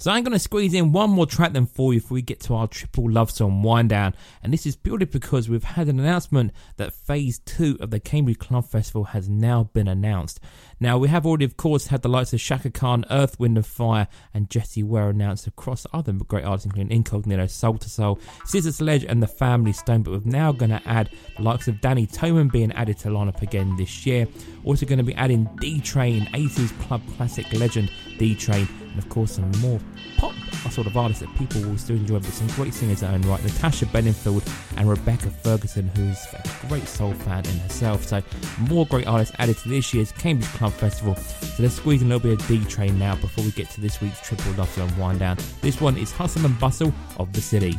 So 0.00 0.12
I'm 0.12 0.22
going 0.22 0.32
to 0.32 0.38
squeeze 0.38 0.74
in 0.74 0.92
one 0.92 1.10
more 1.10 1.26
track 1.26 1.54
then 1.54 1.66
for 1.66 1.92
you 1.92 1.98
before 1.98 2.14
we 2.14 2.22
get 2.22 2.38
to 2.42 2.54
our 2.54 2.68
triple 2.68 3.10
love 3.10 3.32
song 3.32 3.64
wind 3.64 3.88
down. 3.88 4.14
And 4.44 4.52
this 4.52 4.64
is 4.64 4.76
purely 4.76 5.06
because 5.06 5.48
we've 5.48 5.64
had 5.64 5.88
an 5.88 5.98
announcement 5.98 6.52
that 6.76 6.94
phase 6.94 7.40
two 7.40 7.76
of 7.80 7.90
the 7.90 7.98
Cambridge 7.98 8.38
Club 8.38 8.64
Festival 8.64 9.04
has 9.04 9.28
now 9.28 9.64
been 9.64 9.88
announced. 9.88 10.38
Now, 10.78 10.98
we 10.98 11.08
have 11.08 11.26
already, 11.26 11.46
of 11.46 11.56
course, 11.56 11.88
had 11.88 12.02
the 12.02 12.08
likes 12.08 12.32
of 12.32 12.38
Chaka 12.38 12.70
Khan, 12.70 13.06
Earth, 13.10 13.40
Wind 13.40 13.56
and 13.56 13.66
Fire, 13.66 14.06
and 14.32 14.48
Jessie 14.48 14.84
Ware 14.84 15.10
announced 15.10 15.48
across 15.48 15.84
other 15.92 16.12
great 16.12 16.44
artists, 16.44 16.66
including 16.66 16.92
Incognito, 16.92 17.48
Soul 17.48 17.74
II 17.74 17.88
Soul, 17.88 18.20
Sister 18.44 18.70
Sledge, 18.70 19.04
and 19.04 19.20
The 19.20 19.26
Family 19.26 19.72
Stone. 19.72 20.04
But 20.04 20.12
we're 20.12 20.30
now 20.30 20.52
going 20.52 20.70
to 20.70 20.82
add 20.86 21.10
the 21.36 21.42
likes 21.42 21.66
of 21.66 21.80
Danny 21.80 22.06
Toman 22.06 22.52
being 22.52 22.70
added 22.70 22.98
to 22.98 23.08
lineup 23.08 23.42
again 23.42 23.74
this 23.76 24.06
year. 24.06 24.28
Also 24.62 24.86
going 24.86 24.98
to 24.98 25.04
be 25.04 25.14
adding 25.16 25.48
D 25.60 25.80
Train, 25.80 26.26
80s 26.26 26.80
club 26.82 27.02
classic 27.16 27.52
legend 27.52 27.90
D 28.16 28.36
Train, 28.36 28.68
and 28.98 29.04
of 29.04 29.10
course 29.10 29.32
some 29.32 29.50
more 29.60 29.80
pop 30.16 30.34
uh, 30.66 30.68
sort 30.70 30.86
of 30.86 30.96
artists 30.96 31.22
that 31.22 31.32
people 31.36 31.62
will 31.62 31.78
still 31.78 31.96
enjoy, 31.96 32.18
but 32.18 32.30
some 32.30 32.48
great 32.48 32.74
singers 32.74 33.02
in 33.02 33.08
own 33.08 33.22
right. 33.22 33.42
Natasha 33.44 33.86
Bedingfield 33.86 34.42
and 34.76 34.88
Rebecca 34.88 35.30
Ferguson, 35.30 35.88
who's 35.94 36.18
a 36.34 36.66
great 36.68 36.86
soul 36.88 37.12
fan 37.14 37.44
in 37.46 37.58
herself. 37.60 38.04
So 38.04 38.22
more 38.68 38.86
great 38.86 39.06
artists 39.06 39.34
added 39.38 39.56
to 39.58 39.68
this 39.68 39.94
year's 39.94 40.10
Cambridge 40.12 40.50
Club 40.50 40.72
Festival. 40.72 41.14
So 41.14 41.62
let's 41.62 41.74
squeeze 41.74 42.02
in 42.02 42.10
a 42.10 42.16
little 42.16 42.30
bit 42.30 42.40
of 42.40 42.48
D 42.48 42.64
Train 42.64 42.98
now 42.98 43.14
before 43.16 43.44
we 43.44 43.52
get 43.52 43.70
to 43.70 43.80
this 43.80 44.00
week's 44.00 44.20
Triple 44.20 44.52
Love 44.52 44.76
and 44.78 44.98
Wind 44.98 45.20
Down. 45.20 45.36
This 45.60 45.80
one 45.80 45.96
is 45.96 46.10
Hustle 46.10 46.44
and 46.44 46.58
Bustle 46.58 46.92
of 47.18 47.32
the 47.32 47.40
City. 47.40 47.78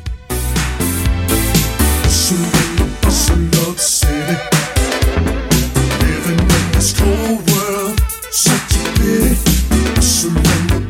Surrender, 10.02 10.89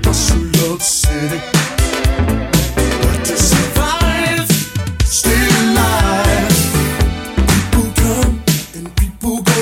old 0.69 0.81
city. 0.81 1.39
But 3.01 3.25
to 3.25 3.35
survive, 3.37 4.49
stay 5.03 5.47
alive. 5.61 6.53
People 7.49 7.91
come 7.95 8.43
and 8.75 8.95
people 8.95 9.41
go. 9.41 9.59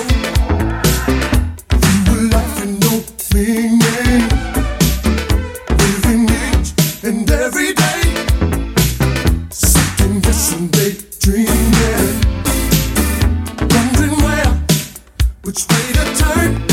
No 2.81 3.03
meaning. 3.33 4.23
And 7.03 7.31
every 7.31 7.73
day. 7.73 8.01
Second 9.49 10.23
guessing, 10.23 10.67
daydreaming. 10.67 12.15
Wondering 13.73 14.17
where, 14.25 14.53
which 15.43 15.65
way 15.69 15.93
to 15.93 16.03
turn. 16.15 16.66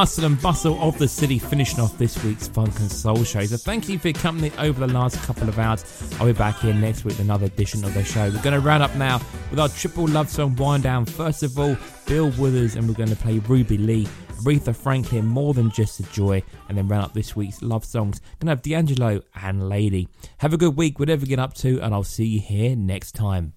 Hustle 0.00 0.24
and 0.24 0.40
bustle 0.40 0.80
of 0.80 0.96
the 0.96 1.06
city 1.06 1.38
finishing 1.38 1.78
off 1.78 1.98
this 1.98 2.24
week's 2.24 2.48
Funk 2.48 2.74
and 2.80 2.90
Soul 2.90 3.22
show. 3.22 3.44
So 3.44 3.58
thank 3.58 3.86
you 3.86 3.98
for 3.98 4.08
your 4.08 4.14
company 4.14 4.50
over 4.56 4.86
the 4.86 4.90
last 4.90 5.22
couple 5.24 5.46
of 5.46 5.58
hours. 5.58 5.84
I'll 6.18 6.24
be 6.24 6.32
back 6.32 6.58
here 6.60 6.72
next 6.72 7.04
week 7.04 7.18
with 7.18 7.20
another 7.20 7.44
edition 7.44 7.84
of 7.84 7.92
the 7.92 8.02
show. 8.02 8.30
We're 8.30 8.40
going 8.40 8.54
to 8.54 8.60
round 8.60 8.82
up 8.82 8.94
now 8.96 9.20
with 9.50 9.60
our 9.60 9.68
triple 9.68 10.08
love 10.08 10.30
song 10.30 10.56
wind 10.56 10.84
down. 10.84 11.04
First 11.04 11.42
of 11.42 11.58
all, 11.58 11.76
Bill 12.06 12.30
Withers, 12.38 12.76
and 12.76 12.88
we're 12.88 12.94
going 12.94 13.10
to 13.10 13.16
play 13.16 13.40
Ruby 13.40 13.76
Lee. 13.76 14.08
Aretha 14.38 14.74
Franklin, 14.74 15.26
More 15.26 15.52
Than 15.52 15.70
Just 15.70 16.00
a 16.00 16.02
Joy, 16.04 16.42
and 16.70 16.78
then 16.78 16.88
round 16.88 17.04
up 17.04 17.12
this 17.12 17.36
week's 17.36 17.60
love 17.60 17.84
songs. 17.84 18.22
Gonna 18.38 18.52
have 18.52 18.62
D'Angelo 18.62 19.20
and 19.42 19.68
Lady. 19.68 20.08
Have 20.38 20.54
a 20.54 20.56
good 20.56 20.78
week, 20.78 20.98
whatever 20.98 21.20
you 21.20 21.28
get 21.28 21.38
up 21.38 21.52
to, 21.56 21.78
and 21.82 21.92
I'll 21.92 22.04
see 22.04 22.24
you 22.24 22.40
here 22.40 22.74
next 22.74 23.12
time. 23.12 23.52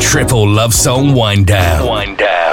Triple 0.00 0.48
Love 0.48 0.74
Song 0.74 1.14
Wind 1.14 1.46
Down. 1.46 1.88
Wind 1.88 2.18
Down. 2.18 2.43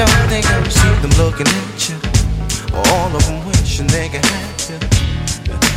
Don't 0.00 0.08
think 0.30 0.46
I 0.46 0.66
see 0.68 0.94
them 1.02 1.12
looking 1.20 1.46
at 1.46 1.88
you. 1.90 1.96
All 2.72 3.14
of 3.14 3.22
them 3.26 3.44
wishing 3.44 3.86
they 3.88 4.08
could 4.08 4.24
have 4.24 4.70
you. 4.70 4.78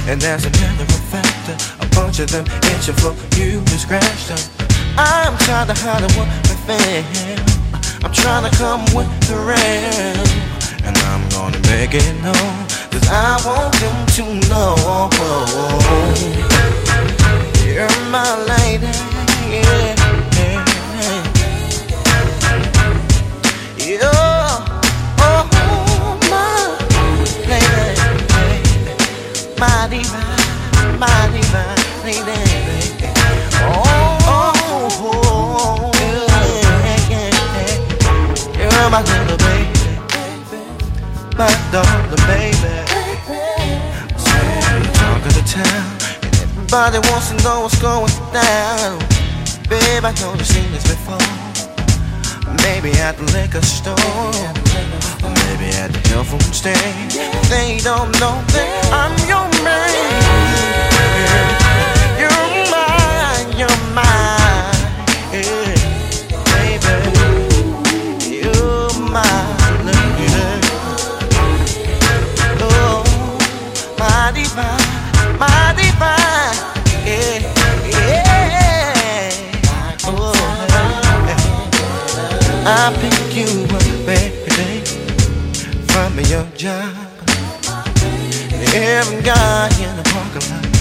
And 0.10 0.24
as 0.24 0.46
a 0.46 0.50
matter 0.64 0.84
of 0.84 1.04
fact, 1.12 1.44
a 1.82 1.86
bunch 1.94 2.20
of 2.20 2.32
them 2.32 2.46
itching 2.72 2.96
for 2.96 3.12
you 3.36 3.60
to 3.60 3.78
scratch 3.78 4.28
them. 4.28 4.40
I'm 4.98 5.38
trying 5.40 5.68
to 5.68 5.74
hide 5.74 6.04
what 6.16 6.30
I 6.32 6.56
feel. 6.64 7.04
I'm 8.06 8.14
trying 8.14 8.50
to 8.50 8.56
come 8.56 8.86
with 8.96 9.12
the 9.28 9.36
rain. 9.44 10.16
And 10.88 10.96
I'm 11.12 11.28
gonna 11.28 11.60
make 11.68 11.94
it 11.94 12.16
known. 12.24 12.56
Cause 12.92 13.06
I 13.12 13.36
want 13.44 13.76
them 13.84 14.06
to 14.16 14.24
know. 14.48 15.10
You're 17.68 18.00
my 18.10 18.32
lady. 18.48 18.88
Yeah. 19.52 20.03
My 29.64 29.88
divine, 29.88 31.00
my 31.00 31.30
divine 31.32 31.80
lady. 32.04 32.36
Oh, 33.64 34.18
oh, 34.28 34.92
oh, 35.00 35.92
yeah, 35.96 37.10
yeah. 37.10 38.60
You're 38.60 38.90
my 38.90 39.02
little 39.04 39.38
baby, 39.38 39.88
my 41.38 41.48
darling 41.72 42.24
baby. 42.28 42.76
Say, 44.18 44.48
talk 45.00 45.26
of 45.28 45.34
the 45.34 45.44
town, 45.48 45.88
and 46.24 46.34
everybody 46.44 47.00
wants 47.08 47.28
to 47.30 47.36
know 47.46 47.62
what's 47.62 47.80
going 47.82 48.12
down. 48.34 49.00
Babe, 49.70 50.04
I 50.04 50.12
know 50.20 50.34
you've 50.34 50.46
seen 50.46 50.70
this 50.74 50.84
before. 50.84 51.33
Maybe 52.64 52.92
at 53.00 53.18
the 53.18 53.24
liquor 53.34 53.62
store, 53.62 53.96
or 55.24 55.32
maybe 55.44 55.68
at 55.76 55.92
the 55.94 56.24
food 56.24 56.42
stand. 56.54 57.12
They 57.50 57.80
don't 57.80 58.12
know 58.20 58.36
that 58.56 58.70
I'm 58.92 59.14
your 59.28 59.48
man. 59.68 59.92
You're 62.20 62.50
mine, 62.72 63.50
you're 63.60 63.80
mine, 63.94 64.43
I 82.66 82.96
pick 82.96 83.36
you 83.36 83.66
up 83.76 84.08
every 84.08 84.48
day 84.56 84.80
from 85.92 86.18
your 86.32 86.46
job. 86.56 86.96
Every 88.74 89.22
guy 89.22 89.68
in 89.84 89.92
the 89.98 90.04
parking 90.08 90.48
lot 90.50 90.74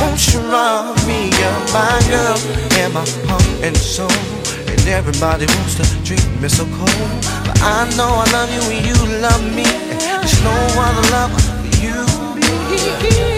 won't 0.00 0.32
you 0.32 0.40
run 0.40 0.96
me 1.06 1.28
up, 1.44 1.72
my 1.72 2.00
girl, 2.08 2.38
and 2.80 2.94
my 2.94 3.04
heart 3.28 3.44
and 3.62 3.76
soul. 3.76 4.08
And 4.68 4.80
everybody 4.88 5.44
wants 5.44 5.74
to 5.76 5.84
treat 6.02 6.26
me 6.40 6.48
so 6.48 6.64
cold, 6.64 6.88
but 7.44 7.60
I 7.60 7.92
know 7.94 8.08
I 8.08 8.24
love 8.32 8.50
you 8.50 8.62
and 8.72 8.86
you 8.86 8.96
love 9.20 9.44
me. 9.54 9.64
There's 9.64 10.42
no 10.42 10.56
other 10.80 11.10
love 11.12 11.32
for 11.42 11.76
you. 13.20 13.28